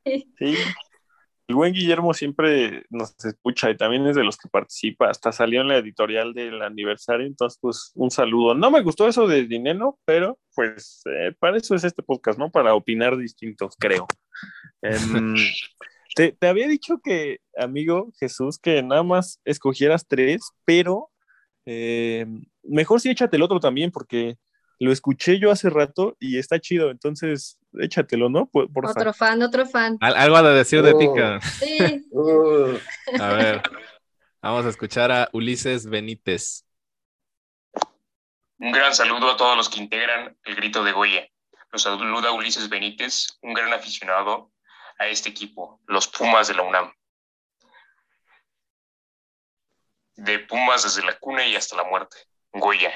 [0.05, 0.57] Sí.
[1.47, 5.11] El buen Guillermo siempre nos escucha y también es de los que participa.
[5.11, 8.55] Hasta salió en la editorial del aniversario, entonces pues un saludo.
[8.55, 12.51] No me gustó eso de dinero, pero pues eh, para eso es este podcast, ¿no?
[12.51, 14.07] Para opinar distintos, creo.
[14.81, 15.35] Em,
[16.17, 21.11] te, te había dicho que, amigo Jesús, que nada más escogieras tres, pero
[21.67, 22.27] eh,
[22.63, 24.37] mejor sí échate el otro también porque
[24.85, 26.91] lo escuché yo hace rato y está chido.
[26.91, 28.47] Entonces, échatelo, ¿no?
[28.47, 29.99] Por, otro fan, otro fan.
[30.01, 31.39] algo a decir de ti, oh.
[31.59, 32.09] Sí.
[33.20, 33.62] a ver,
[34.41, 36.64] vamos a escuchar a Ulises Benítez.
[38.59, 41.28] Un gran saludo a todos los que integran el grito de Goya.
[41.72, 44.53] Los saluda Ulises Benítez, un gran aficionado
[44.99, 46.93] a este equipo, los Pumas de la UNAM.
[50.16, 52.16] De Pumas desde la cuna y hasta la muerte.
[52.53, 52.93] Goya.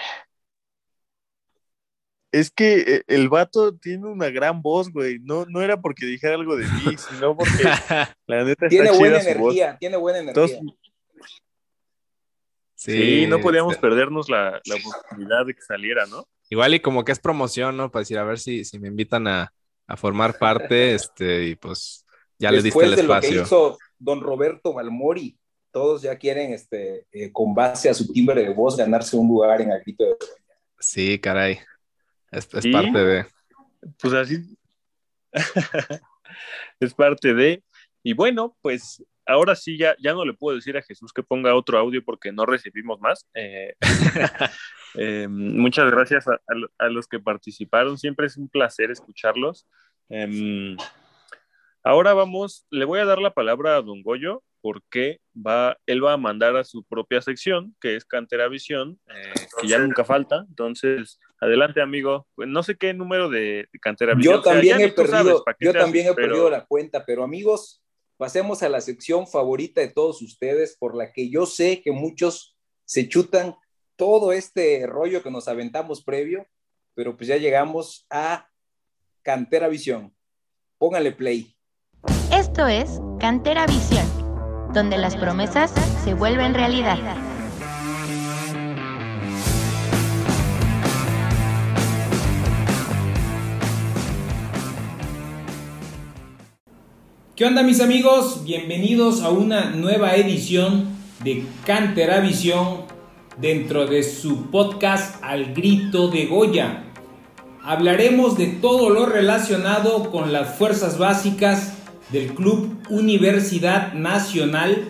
[2.30, 5.18] Es que eh, el vato tiene una gran voz, güey.
[5.20, 7.64] No, no era porque dijera algo de mí, sino porque
[8.26, 10.60] la neta tiene buena energía, tiene buena energía.
[12.74, 16.28] sí, no podíamos perdernos la, la, oportunidad de que saliera, ¿no?
[16.50, 17.90] Igual y como que es promoción, ¿no?
[17.90, 19.52] Para decir, a ver si, si me invitan a,
[19.86, 22.04] a formar parte, este, y pues
[22.38, 23.30] ya le diste el espacio.
[23.30, 25.36] De lo que hizo don Roberto Balmori,
[25.70, 29.60] todos ya quieren, este, eh, con base a su timbre de voz, ganarse un lugar
[29.60, 30.16] en Agrito de
[30.78, 31.58] Sí, caray.
[32.30, 33.26] Es, parte de.
[34.00, 34.56] Pues así.
[36.80, 37.62] es parte de.
[38.02, 41.54] Y bueno, pues ahora sí ya, ya no le puedo decir a Jesús que ponga
[41.54, 43.26] otro audio porque no recibimos más.
[43.34, 43.74] Eh,
[44.94, 47.98] eh, muchas gracias a, los que participaron.
[47.98, 49.66] Siempre es un placer escucharlos.
[50.08, 50.76] Em,
[51.82, 56.14] ahora vamos, le voy a dar la palabra a Don Goyo porque va, él va
[56.14, 60.44] a mandar a su propia sección, que es Cantera Visión, eh, que ya nunca falta.
[60.48, 62.26] Entonces, adelante, amigo.
[62.34, 64.36] Pues no sé qué número de, Cantera Visión.
[64.36, 67.82] Yo también he perdido, yo también he perdido la cuenta, pero amigos,
[68.16, 72.56] pasemos a la sección favorita de todos ustedes, por la que yo sé que muchos
[72.84, 73.54] se chutan
[73.96, 76.46] todo este rollo que nos aventamos previo,
[76.94, 78.48] pero pues ya llegamos a
[79.22, 80.14] Cantera Visión.
[80.78, 81.54] Póngale play.
[82.32, 84.17] Esto es Cantera Visión
[84.72, 85.72] donde las promesas
[86.04, 86.98] se vuelven realidad.
[97.34, 98.42] ¿Qué onda mis amigos?
[98.44, 100.88] Bienvenidos a una nueva edición
[101.22, 102.82] de Cantera Visión
[103.40, 106.84] dentro de su podcast Al Grito de Goya.
[107.62, 111.77] Hablaremos de todo lo relacionado con las fuerzas básicas
[112.10, 114.88] del Club Universidad Nacional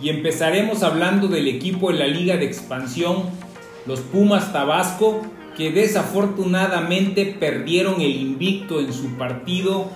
[0.00, 3.24] y empezaremos hablando del equipo de la Liga de Expansión,
[3.86, 5.22] los Pumas Tabasco,
[5.56, 9.90] que desafortunadamente perdieron el invicto en su partido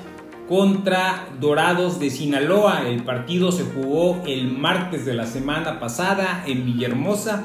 [0.49, 2.83] contra Dorados de Sinaloa.
[2.89, 7.45] El partido se jugó el martes de la semana pasada en Villahermosa,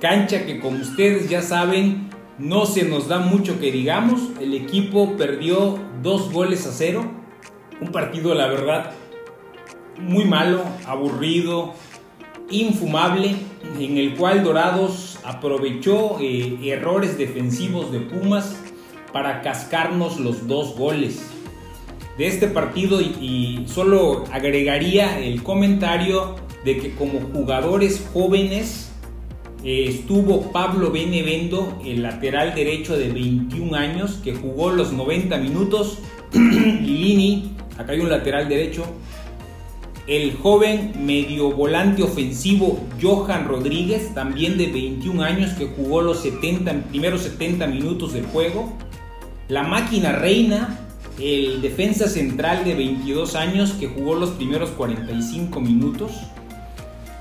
[0.00, 4.20] cancha que como ustedes ya saben no se nos da mucho que digamos.
[4.40, 7.19] El equipo perdió dos goles a cero
[7.80, 8.92] un partido, la verdad,
[9.98, 11.74] muy malo, aburrido,
[12.50, 13.36] infumable,
[13.78, 18.56] en el cual Dorados aprovechó eh, errores defensivos de Pumas
[19.12, 21.30] para cascarnos los dos goles
[22.16, 28.92] de este partido y, solo agregaría el comentario de que como jugadores jóvenes
[29.64, 35.98] eh, estuvo Pablo Benevendo, el lateral derecho de 21 años, que jugó los 90 minutos,
[36.32, 38.84] y Lini acá hay un lateral derecho,
[40.06, 46.88] el joven medio volante ofensivo Johan Rodríguez, también de 21 años, que jugó los 70,
[46.88, 48.72] primeros 70 minutos del juego.
[49.48, 50.78] La máquina reina,
[51.18, 56.12] el defensa central de 22 años, que jugó los primeros 45 minutos.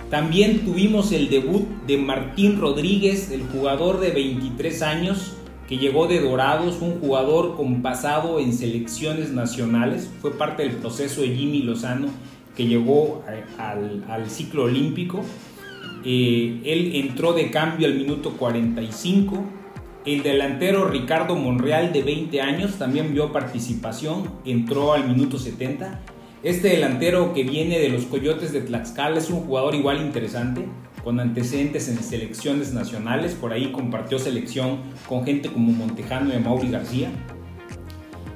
[0.09, 5.33] También tuvimos el debut de Martín Rodríguez, el jugador de 23 años,
[5.69, 11.21] que llegó de Dorados, un jugador con pasado en selecciones nacionales, fue parte del proceso
[11.21, 12.07] de Jimmy Lozano
[12.57, 13.23] que llegó
[13.59, 15.21] al, ciclo olímpico.
[16.03, 19.43] Eh, él entró de cambio al minuto 45.
[20.05, 25.99] El delantero Ricardo Monreal de 20 años también vio participación, entró al minuto 70.
[26.41, 30.65] Este delantero que viene de los Coyotes de Tlaxcala es un jugador igual interesante
[31.03, 36.69] con antecedentes en selecciones nacionales, por ahí compartió selección con gente como Montejano y Mauri
[36.69, 37.09] García.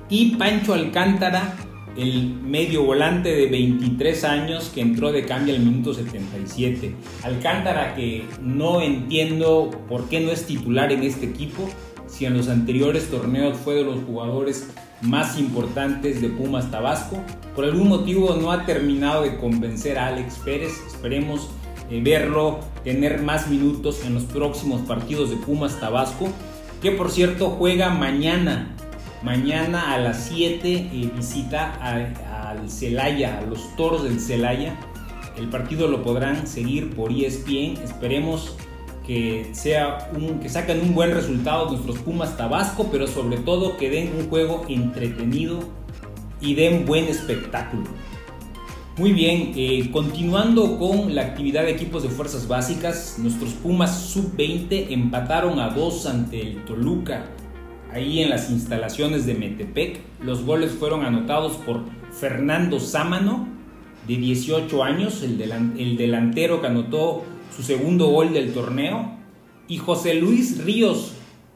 [0.10, 1.56] Y Pancho Alcántara,
[1.98, 6.96] el medio volante de 23 años que entró de cambio al minuto 77.
[7.24, 11.70] Alcántara que no entiendo por qué no es titular en este equipo,
[12.08, 14.70] si en los anteriores torneos fue de los jugadores
[15.02, 17.22] más importantes de Pumas Tabasco.
[17.56, 20.74] Por algún motivo no ha terminado de convencer a Alex Pérez.
[20.88, 21.50] Esperemos
[21.90, 26.28] verlo, tener más minutos en los próximos partidos de Pumas Tabasco,
[26.82, 28.76] que por cierto juega mañana,
[29.22, 34.76] mañana a las 7 eh, visita al Celaya, a los Toros del Celaya.
[35.38, 38.56] El partido lo podrán seguir por ESPN, esperemos
[39.06, 43.90] que sea un, que saquen un buen resultado nuestros Pumas Tabasco, pero sobre todo que
[43.90, 45.60] den un juego entretenido
[46.40, 47.84] y den buen espectáculo.
[48.96, 54.92] Muy bien, eh, continuando con la actividad de equipos de fuerzas básicas, nuestros Pumas sub-20
[54.92, 57.26] empataron a dos ante el Toluca,
[57.92, 60.00] ahí en las instalaciones de Metepec.
[60.22, 61.82] Los goles fueron anotados por
[62.12, 63.48] Fernando Sámano,
[64.08, 67.24] de 18 años, el, el delantero que anotó
[67.56, 69.18] su segundo gol del torneo,
[69.68, 71.14] y José Luis Ríos,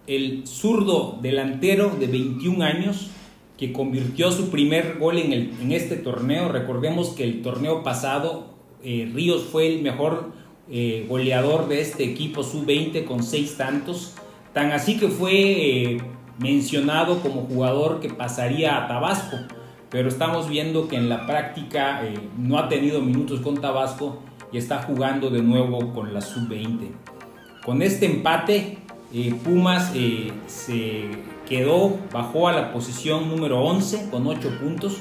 [0.08, 3.12] el zurdo delantero de 21 años,
[3.58, 6.49] que convirtió su primer gol en, el, en este torneo.
[6.49, 10.32] Recordemos que el torneo pasado eh, Ríos fue el mejor
[10.70, 14.14] eh, goleador de este equipo sub-20 con seis tantos.
[14.53, 15.97] Tan así que fue eh,
[16.39, 19.38] mencionado como jugador que pasaría a Tabasco.
[19.89, 22.01] Pero estamos viendo que en la práctica
[22.38, 26.89] no ha tenido minutos con Tabasco y está jugando de nuevo con la sub-20.
[27.66, 28.80] Con este empate,
[29.45, 29.93] Pumas
[30.47, 31.10] se
[31.48, 34.98] quedó, bajó a la posición número 11 con 8 puntos.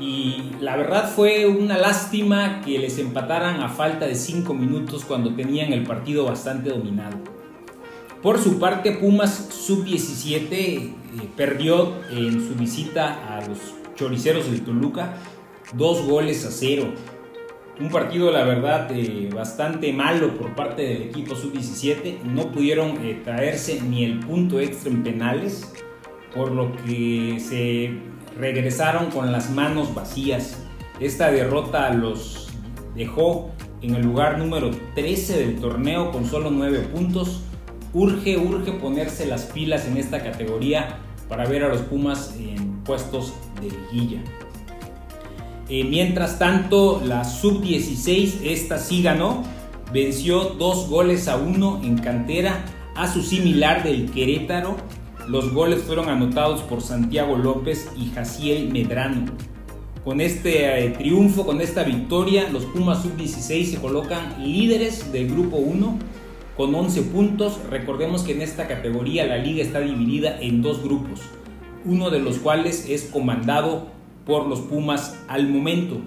[0.00, 5.34] Y la verdad fue una lástima que les empataran a falta de 5 minutos cuando
[5.34, 7.18] tenían el partido bastante dominado.
[8.22, 10.92] Por su parte, Pumas sub-17 eh,
[11.36, 13.58] perdió en su visita a los
[13.96, 15.16] choriceros del Toluca
[15.74, 16.92] dos goles a cero
[17.82, 22.22] un partido, la verdad, eh, bastante malo por parte del equipo sub-17.
[22.22, 25.72] No pudieron eh, traerse ni el punto extra en penales,
[26.32, 27.92] por lo que se
[28.38, 30.62] regresaron con las manos vacías.
[31.00, 32.50] Esta derrota los
[32.94, 37.42] dejó en el lugar número 13 del torneo con solo 9 puntos.
[37.92, 43.34] Urge, urge ponerse las pilas en esta categoría para ver a los Pumas en puestos
[43.60, 44.22] de liguilla.
[45.74, 49.42] Eh, mientras tanto, la sub-16, esta sí ganó,
[49.90, 52.62] venció dos goles a uno en cantera
[52.94, 54.76] a su similar del Querétaro.
[55.28, 59.32] Los goles fueron anotados por Santiago López y Jaciel Medrano.
[60.04, 65.56] Con este eh, triunfo, con esta victoria, los Pumas sub-16 se colocan líderes del grupo
[65.56, 65.98] 1
[66.54, 67.58] con 11 puntos.
[67.70, 71.22] Recordemos que en esta categoría la liga está dividida en dos grupos,
[71.86, 73.91] uno de los cuales es comandado
[74.26, 76.00] por los Pumas al momento.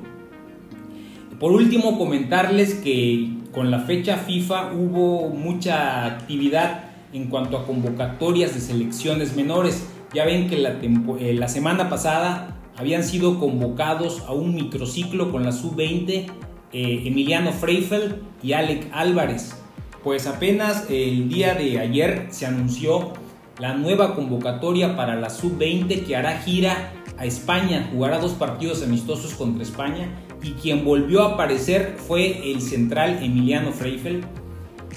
[1.39, 8.53] Por último, comentarles que con la fecha FIFA hubo mucha actividad en cuanto a convocatorias
[8.53, 9.87] de selecciones menores.
[10.13, 10.77] Ya ven que la,
[11.19, 16.27] eh, semana pasada habían sido convocados a un microciclo con la sub-20
[16.73, 19.55] eh, Emiliano Freifel y Alec Álvarez.
[20.03, 23.13] Pues apenas el día de ayer se anunció
[23.59, 29.33] la nueva convocatoria para la sub-20 que hará gira a España, jugará dos partidos amistosos
[29.33, 30.09] contra España
[30.41, 34.23] y quien volvió a aparecer fue el central Emiliano Freifel,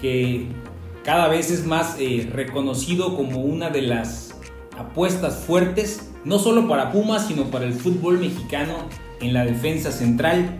[0.00, 0.46] que
[1.04, 4.34] cada vez es más eh, reconocido como una de las
[4.76, 8.74] apuestas fuertes, no solo para Pumas, sino para el fútbol mexicano
[9.20, 10.58] en la defensa central.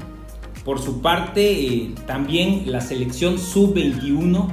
[0.64, 4.48] Por su parte, eh, también la selección sub-21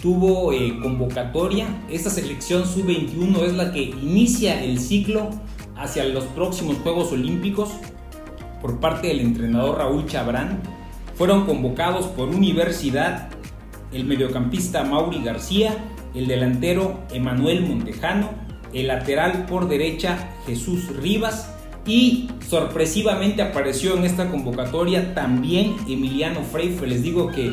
[0.00, 1.66] tuvo eh, convocatoria.
[1.90, 5.30] Esta selección sub-21 es la que inicia el ciclo
[5.82, 7.70] hacia los próximos Juegos Olímpicos
[8.60, 10.62] por parte del entrenador Raúl Chabrán.
[11.16, 13.28] Fueron convocados por Universidad
[13.92, 15.76] el mediocampista Mauri García,
[16.14, 18.30] el delantero Emanuel Montejano,
[18.72, 21.52] el lateral por derecha Jesús Rivas
[21.84, 26.86] y sorpresivamente apareció en esta convocatoria también Emiliano Freife.
[26.86, 27.52] Les digo que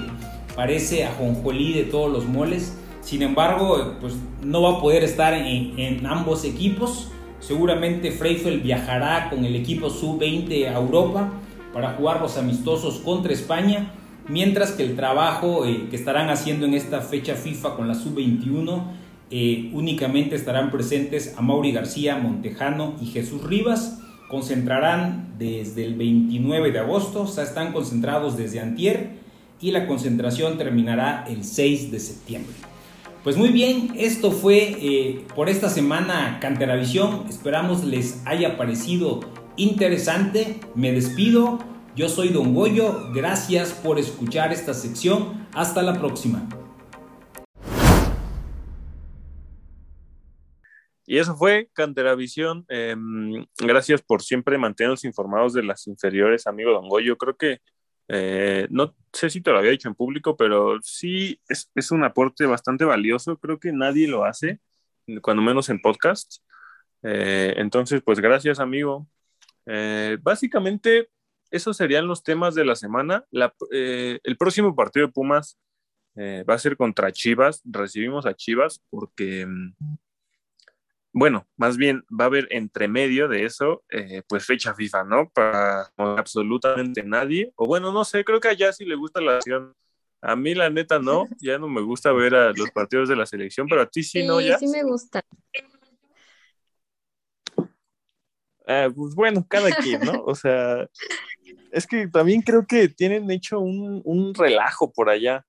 [0.56, 2.78] parece a Jonjolí de todos los moles.
[3.02, 4.14] Sin embargo, pues
[4.44, 7.10] no va a poder estar en, en ambos equipos.
[7.40, 11.32] Seguramente Freifel viajará con el equipo sub-20 a Europa
[11.74, 13.92] para jugar los amistosos contra España,
[14.28, 18.84] mientras que el trabajo eh, que estarán haciendo en esta fecha FIFA con la sub-21
[19.32, 24.00] eh, únicamente estarán presentes a Mauri García, Montejano y Jesús Rivas.
[24.28, 29.20] Concentrarán desde el 29 de agosto, o están concentrados desde antier
[29.62, 32.69] y la concentración terminará el 6 de septiembre.
[33.30, 37.28] Pues muy bien, esto fue eh, por esta semana Canteravisión.
[37.30, 39.20] Esperamos les haya parecido
[39.56, 40.60] interesante.
[40.74, 41.60] Me despido.
[41.96, 43.12] Yo soy Don Goyo.
[43.14, 45.48] Gracias por escuchar esta sección.
[45.54, 46.50] Hasta la próxima.
[51.06, 52.66] Y eso fue Canteravisión.
[52.68, 57.16] Em, gracias por siempre mantenernos informados de las inferiores, amigo Don Goyo.
[57.16, 57.60] Creo que
[58.08, 62.04] eh, no sé si te lo había dicho en público, pero sí es, es, un
[62.04, 63.38] aporte bastante valioso.
[63.38, 64.60] Creo que nadie lo hace,
[65.22, 66.38] cuando menos en podcast.
[67.04, 69.08] Eh, entonces, pues gracias, amigo.
[69.66, 71.10] Eh, básicamente,
[71.52, 73.26] esos serían los temas de la semana.
[73.32, 75.58] La, el próximo partido de Pumas
[76.16, 77.62] eh, va a ser contra Chivas.
[77.64, 79.74] Recibimos a Chivas porque, mm,
[81.20, 85.30] bueno, más bien va a haber entre medio de eso, eh, pues fecha FIFA, ¿no?
[85.30, 87.52] Para absolutamente nadie.
[87.58, 89.74] O bueno, no sé, creo que allá sí le gusta la acción.
[90.22, 93.26] A mí la neta no, ya no me gusta ver a los partidos de la
[93.26, 94.40] selección, pero a ti sí, ¿no?
[94.40, 94.58] Ya.
[94.58, 95.22] Sí, me gusta.
[98.66, 100.24] Ah, pues bueno, cada quien, ¿no?
[100.24, 100.88] O sea,
[101.74, 105.46] es que también creo que tienen hecho un, un relajo por allá.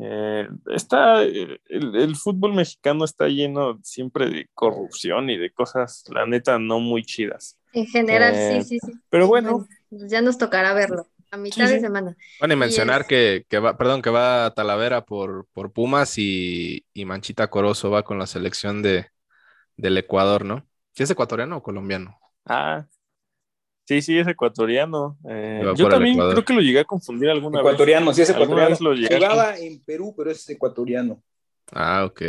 [0.00, 6.26] Eh, está, el, el, fútbol mexicano está lleno siempre de corrupción y de cosas, la
[6.26, 7.58] neta, no muy chidas.
[7.72, 8.92] En general, Eh, sí, sí, sí.
[9.10, 11.86] Pero bueno, Pues ya nos tocará verlo a mitad Sí, de sí.
[11.86, 12.16] semana.
[12.38, 15.72] Bueno, y Y mencionar es- que, que va, perdón, que va a Talavera por, por
[15.72, 19.08] Pumas y, y Manchita Corozo va con la selección de,
[19.76, 20.66] del Ecuador, ¿no?
[20.94, 22.18] ¿Sí es ecuatoriano o colombiano?
[22.46, 22.86] ah,
[23.88, 25.16] sí, sí, es ecuatoriano.
[25.28, 28.36] Eh, yo también creo que lo llegué a confundir alguna Ecuatoriano, sí es vez.
[28.36, 28.70] Ecuatoriano.
[28.70, 31.22] vez lo llegué a Jugaba en Perú, pero es ecuatoriano.
[31.72, 32.22] Ah, ok.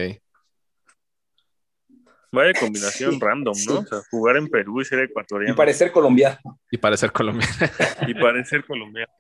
[2.32, 3.74] Vaya combinación random, ¿no?
[3.82, 3.84] Sí.
[3.84, 6.40] O sea, jugar en Perú y ser Y ecuatoriano parecer colombiano.
[6.72, 7.54] Y parecer colombiano.
[8.08, 9.12] y parecer colombiano.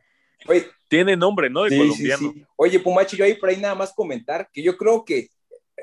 [0.47, 1.63] Oye, Tiene nombre, ¿no?
[1.63, 2.31] De Sí, sí, colombiano.
[2.33, 2.45] sí.
[2.55, 5.27] Oye, Pumachi, yo ahí por ahí nada más comentar que yo creo que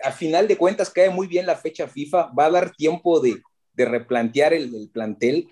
[0.03, 3.43] a final de cuentas cae muy bien la fecha FIFA, va a dar tiempo de,
[3.75, 5.49] de replantear el, el plantel.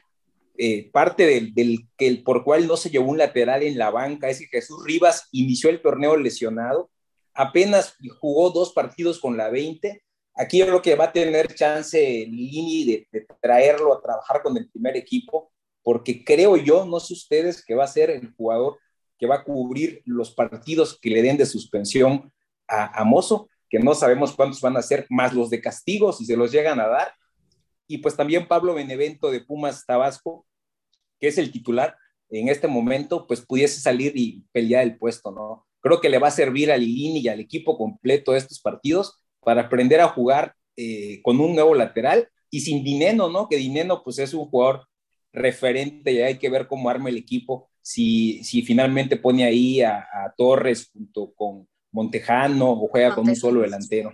[0.57, 4.29] Eh, parte del, del que por cual no se llevó un lateral en la banca
[4.29, 6.91] es que Jesús Rivas inició el torneo lesionado,
[7.33, 10.03] apenas jugó dos partidos con la 20.
[10.37, 14.57] Aquí yo creo que va a tener chance Lini de, de traerlo a trabajar con
[14.57, 15.53] el primer equipo,
[15.83, 18.79] porque creo yo, no sé ustedes, que va a ser el jugador
[19.19, 22.33] que va a cubrir los partidos que le den de suspensión
[22.67, 26.25] a, a Mozo, que no sabemos cuántos van a ser, más los de castigo, si
[26.25, 27.13] se los llegan a dar.
[27.87, 30.47] Y pues también Pablo Benevento de Pumas Tabasco,
[31.21, 31.97] que es el titular
[32.31, 35.67] en este momento, pues pudiese salir y pelear el puesto, ¿no?
[35.81, 39.63] Creo que le va a servir a Lilini y al equipo completo estos partidos para
[39.63, 43.49] aprender a jugar eh, con un nuevo lateral y sin Dineno, ¿no?
[43.49, 44.87] Que Dineno pues es un jugador
[45.33, 49.99] referente y hay que ver cómo arma el equipo, si, si finalmente pone ahí a,
[49.99, 54.11] a Torres junto con Montejano o juega con un solo delantero.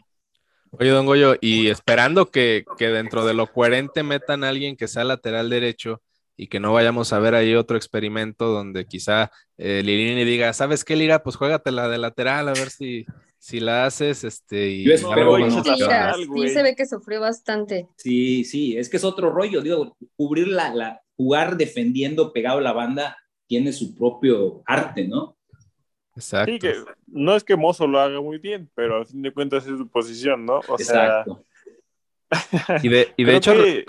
[0.73, 4.89] Oye, don Goyo, y esperando que, que dentro de lo coherente metan a alguien que
[4.89, 6.01] sea lateral derecho
[6.37, 10.85] y que no vayamos a ver ahí otro experimento donde quizá eh, Lilini diga, ¿sabes
[10.85, 11.23] qué, Lira?
[11.23, 13.05] Pues juégatela de lateral a ver si,
[13.39, 14.25] si la haces.
[14.25, 15.63] Este, y Yo espero, algo ¿no?
[15.63, 17.89] Sí, se ve que sufrió bastante.
[17.97, 22.63] Sí, sí, es que es otro rollo, digo, cubrir la, la jugar defendiendo pegado a
[22.63, 25.37] la banda tiene su propio arte, ¿no?
[26.21, 26.53] Exacto.
[26.53, 26.75] Sí, que
[27.09, 29.89] no es que Mozo lo haga muy bien, pero a fin de cuentas es su
[29.89, 30.61] posición, ¿no?
[30.69, 31.25] O sea.
[32.83, 33.85] Y de, y de creo hecho, que-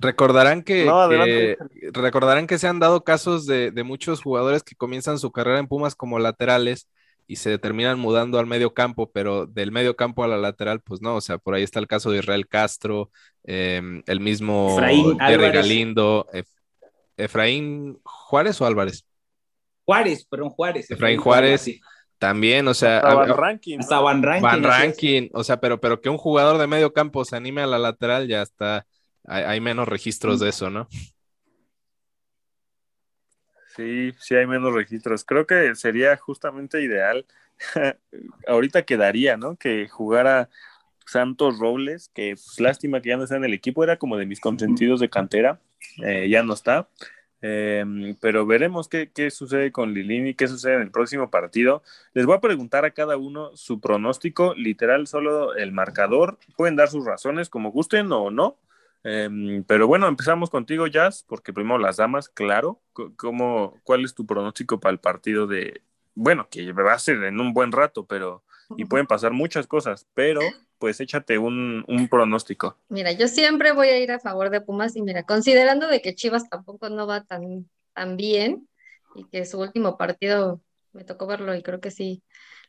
[0.00, 1.58] recordarán que, No, adelante.
[1.80, 5.58] que- recordarán que se han dado casos de, de muchos jugadores que comienzan su carrera
[5.58, 6.88] en Pumas como laterales
[7.26, 11.00] y se terminan mudando al medio campo, pero del medio campo a la lateral, pues
[11.00, 13.10] no, o sea, por ahí está el caso de Israel Castro,
[13.44, 15.52] eh, el mismo Efraín Jerry Álvarez.
[15.54, 16.46] Galindo, Ef-
[17.16, 19.06] Efraín Juárez o Álvarez,
[19.84, 20.90] Juárez, perdón, Juárez.
[20.90, 21.80] Efraín Juárez, sí.
[22.18, 25.22] también, o sea, hasta Van Ranking, Van Ranking.
[25.22, 27.78] Van o sea, pero, pero que un jugador de medio campo se anime a la
[27.78, 28.86] lateral, ya está,
[29.24, 30.88] hay, hay menos registros de eso, ¿no?
[33.76, 35.24] Sí, sí hay menos registros.
[35.24, 37.26] Creo que sería justamente ideal.
[38.46, 39.56] Ahorita quedaría, ¿no?
[39.56, 40.50] Que jugara
[41.06, 44.26] Santos Robles, que pues, lástima que ya no está en el equipo, era como de
[44.26, 45.60] mis consentidos de cantera,
[46.04, 46.88] eh, ya no está.
[47.42, 47.84] Eh,
[48.20, 51.82] pero veremos qué, qué sucede con Lilini, qué sucede en el próximo partido.
[52.14, 56.38] Les voy a preguntar a cada uno su pronóstico, literal, solo el marcador.
[56.56, 58.56] Pueden dar sus razones como gusten o no.
[59.04, 62.80] Eh, pero bueno, empezamos contigo, Jazz, porque primero las damas, claro.
[63.16, 65.82] ¿Cómo, ¿Cuál es tu pronóstico para el partido de,
[66.14, 68.44] bueno, que va a ser en un buen rato, pero,
[68.76, 70.40] y pueden pasar muchas cosas, pero
[70.82, 72.76] pues échate un, pronóstico.
[72.88, 76.16] Mira, yo siempre voy a ir a favor de Pumas y mira, considerando de que
[76.16, 78.68] Chivas tampoco no va tan, bien
[79.14, 80.60] y que su último partido
[80.92, 82.24] me tocó verlo y creo que sí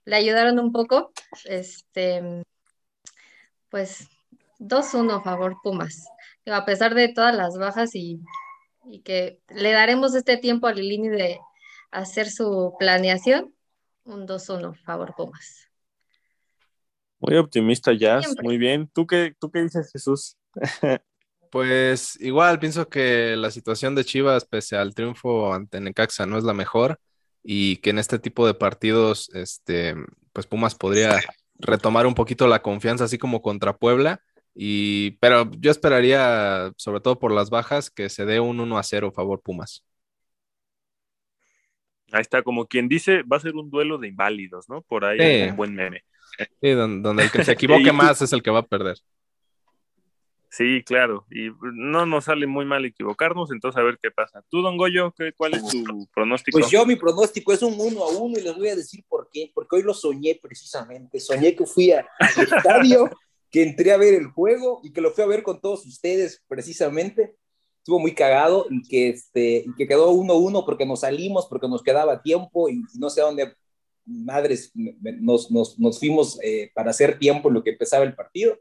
[0.06, 1.12] le ayudaron un poco,
[1.46, 2.44] este,
[3.70, 4.08] pues
[4.60, 6.06] 2-1 a favor Pumas.
[6.46, 8.22] A pesar de todas las bajas y
[9.04, 11.40] que le daremos este tiempo a Lilini de
[11.90, 13.56] hacer su planeación,
[14.04, 15.73] un 2-1 a favor Pumas.
[17.26, 18.44] Muy optimista, Jazz, Siempre.
[18.44, 18.90] muy bien.
[18.94, 20.38] ¿Tú qué, ¿Tú qué dices, Jesús?
[21.50, 26.44] Pues igual pienso que la situación de Chivas, pese al triunfo ante Necaxa, no es
[26.44, 27.00] la mejor
[27.44, 29.94] y que en este tipo de partidos, este,
[30.32, 31.20] pues Pumas podría
[31.60, 34.20] retomar un poquito la confianza, así como contra Puebla.
[34.56, 38.82] Y, pero yo esperaría, sobre todo por las bajas, que se dé un 1 a
[38.82, 39.86] 0 favor Pumas.
[42.12, 44.82] Ahí está, como quien dice, va a ser un duelo de inválidos, ¿no?
[44.82, 46.04] Por ahí un buen meme.
[46.62, 48.98] Sí, donde, el que se equivoque más es el que va a perder.
[50.50, 54.44] Sí, claro, y no nos sale muy mal equivocarnos, entonces a ver qué pasa.
[54.50, 56.60] Tú, Don Goyo, ¿cuál es tu pronóstico?
[56.60, 59.30] Pues yo mi pronóstico es un uno a uno y les voy a decir por
[59.34, 63.10] qué, porque hoy lo soñé precisamente, soñé que fui al estadio,
[63.50, 66.44] que entré a ver el juego y que lo fui a ver con todos ustedes
[66.48, 67.36] precisamente,
[67.80, 71.48] estuvo muy cagado y que, este, y que quedó uno a uno porque nos salimos,
[71.48, 73.56] porque nos quedaba tiempo y no sé a dónde
[74.06, 78.58] madres nos, nos, nos fuimos eh, para hacer tiempo en lo que empezaba el partido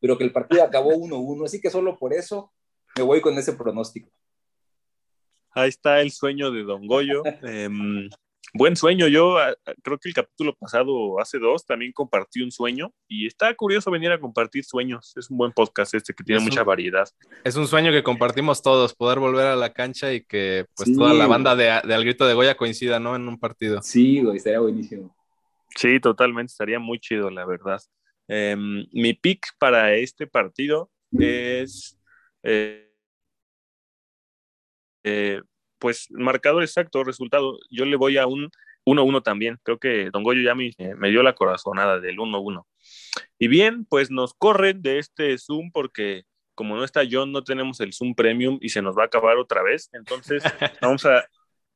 [0.00, 2.52] pero que el partido acabó 1-1, así que solo por eso
[2.96, 4.10] me voy con ese pronóstico.
[5.52, 7.22] Ahí está el sueño de Don Goyo.
[7.42, 8.08] Em,
[8.54, 9.08] buen sueño.
[9.08, 13.26] Yo ah, ah, creo que el capítulo pasado, hace dos, también compartí un sueño y
[13.26, 15.12] está curioso venir a compartir sueños.
[15.16, 17.08] Es un buen podcast este que tiene mucha variedad.
[17.44, 21.14] Es un sueño que compartimos todos, poder volver a la cancha y que pues toda
[21.14, 23.16] la banda de, de, Al Grito de Goya coincida, ¿no?
[23.16, 23.80] En un partido.
[23.82, 25.14] Sí, güey, estaría buenísimo.
[25.76, 27.80] Sí, totalmente, estaría muy chido, la verdad.
[28.28, 31.98] Em, mi pick para este partido es,
[32.42, 32.92] eh,
[35.02, 35.42] eh,
[35.80, 37.58] pues, marcador exacto, resultado.
[37.70, 38.50] Yo le voy a un
[38.84, 39.58] 1-1 también.
[39.62, 42.64] Creo que Don Goyo ya me, me dio la corazonada del 1-1.
[43.38, 46.24] Y bien, pues nos corren de este Zoom porque
[46.54, 49.38] como no está John, no tenemos el Zoom Premium y se nos va a acabar
[49.38, 49.88] otra vez.
[49.92, 50.42] Entonces,
[50.82, 51.24] vamos a,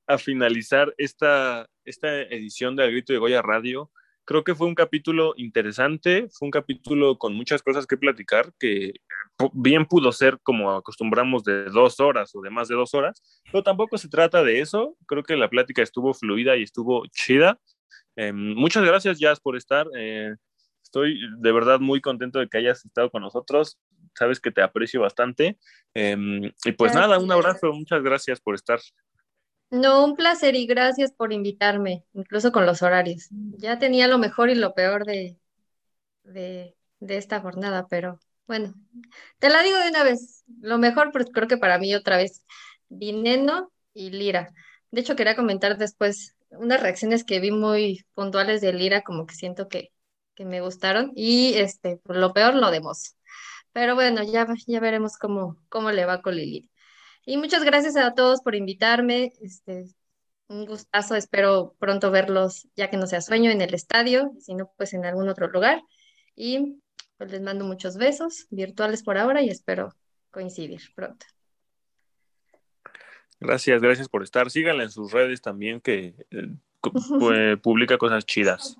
[0.06, 3.90] a finalizar esta, esta edición de Al Grito de Goya Radio
[4.24, 8.94] creo que fue un capítulo interesante, fue un capítulo con muchas cosas que platicar, que
[9.52, 13.62] bien pudo ser como acostumbramos de dos horas o de más de dos horas, pero
[13.62, 17.58] tampoco se trata de eso, creo que la plática estuvo fluida y estuvo chida.
[18.16, 19.86] Em, muchas gracias, Jazz, por estar.
[19.96, 20.34] Eh,
[20.82, 23.78] estoy de verdad muy contento de que hayas estado con nosotros.
[24.16, 25.58] Sabes que te aprecio bastante.
[25.92, 28.78] Em, y pues nada, un abrazo, muchas gracias por estar.
[29.74, 33.26] No, un placer y gracias por invitarme, incluso con los horarios.
[33.58, 35.36] Ya tenía lo mejor y lo peor de,
[36.22, 38.72] de, esta jornada, pero bueno,
[39.40, 40.44] te la digo de una vez.
[40.60, 42.44] Lo mejor, pues creo que para mí otra vez,
[42.88, 44.54] Dineno y Lira.
[44.92, 49.34] De hecho, quería comentar después unas reacciones que vi muy puntuales de Lira, como que
[49.34, 49.90] siento que,
[50.36, 52.80] que me gustaron, y este, por lo peor, lo de
[53.72, 56.70] Pero bueno, ya, ya veremos cómo, cómo le va con Lili.
[57.26, 59.32] Y muchas gracias a todos por invitarme.
[59.40, 59.86] Este,
[60.48, 64.70] un gustazo, espero pronto verlos, ya que no sea sueño, en el estadio, si no,
[64.76, 65.82] pues en algún otro lugar.
[66.36, 66.80] Y
[67.16, 69.94] pues les mando muchos besos virtuales por ahora y espero
[70.30, 71.26] coincidir pronto.
[73.40, 74.50] Gracias, gracias por estar.
[74.50, 76.48] Síganla en sus redes también, que eh,
[77.62, 78.76] publica cosas chidas.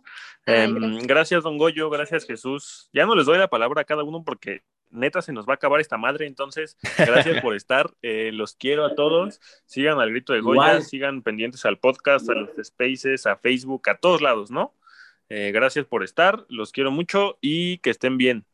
[0.46, 2.90] Em, gracias, don Goyo, gracias, Jesús.
[2.92, 4.62] Ya no les doy la palabra a cada uno porque
[4.94, 8.84] neta se nos va a acabar esta madre, entonces gracias por estar, eh, los quiero
[8.84, 13.36] a todos, sigan al grito de Goya, sigan pendientes al podcast, a los spaces, a
[13.36, 14.72] Facebook, a todos lados, ¿no?
[15.28, 18.44] Eh, gracias por estar, los quiero mucho y que estén bien.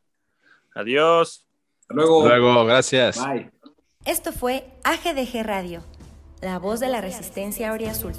[0.73, 1.45] Adiós.
[1.81, 2.27] Hasta luego.
[2.27, 3.23] luego, gracias.
[3.25, 3.51] Bye.
[4.05, 5.83] Esto fue AGDG Radio,
[6.41, 8.13] la voz de la resistencia Azul.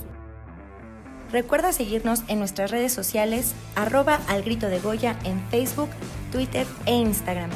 [1.33, 5.89] Recuerda seguirnos en nuestras redes sociales, arroba al grito de Goya en Facebook,
[6.31, 7.51] Twitter e Instagram.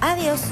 [0.00, 0.42] Adiós.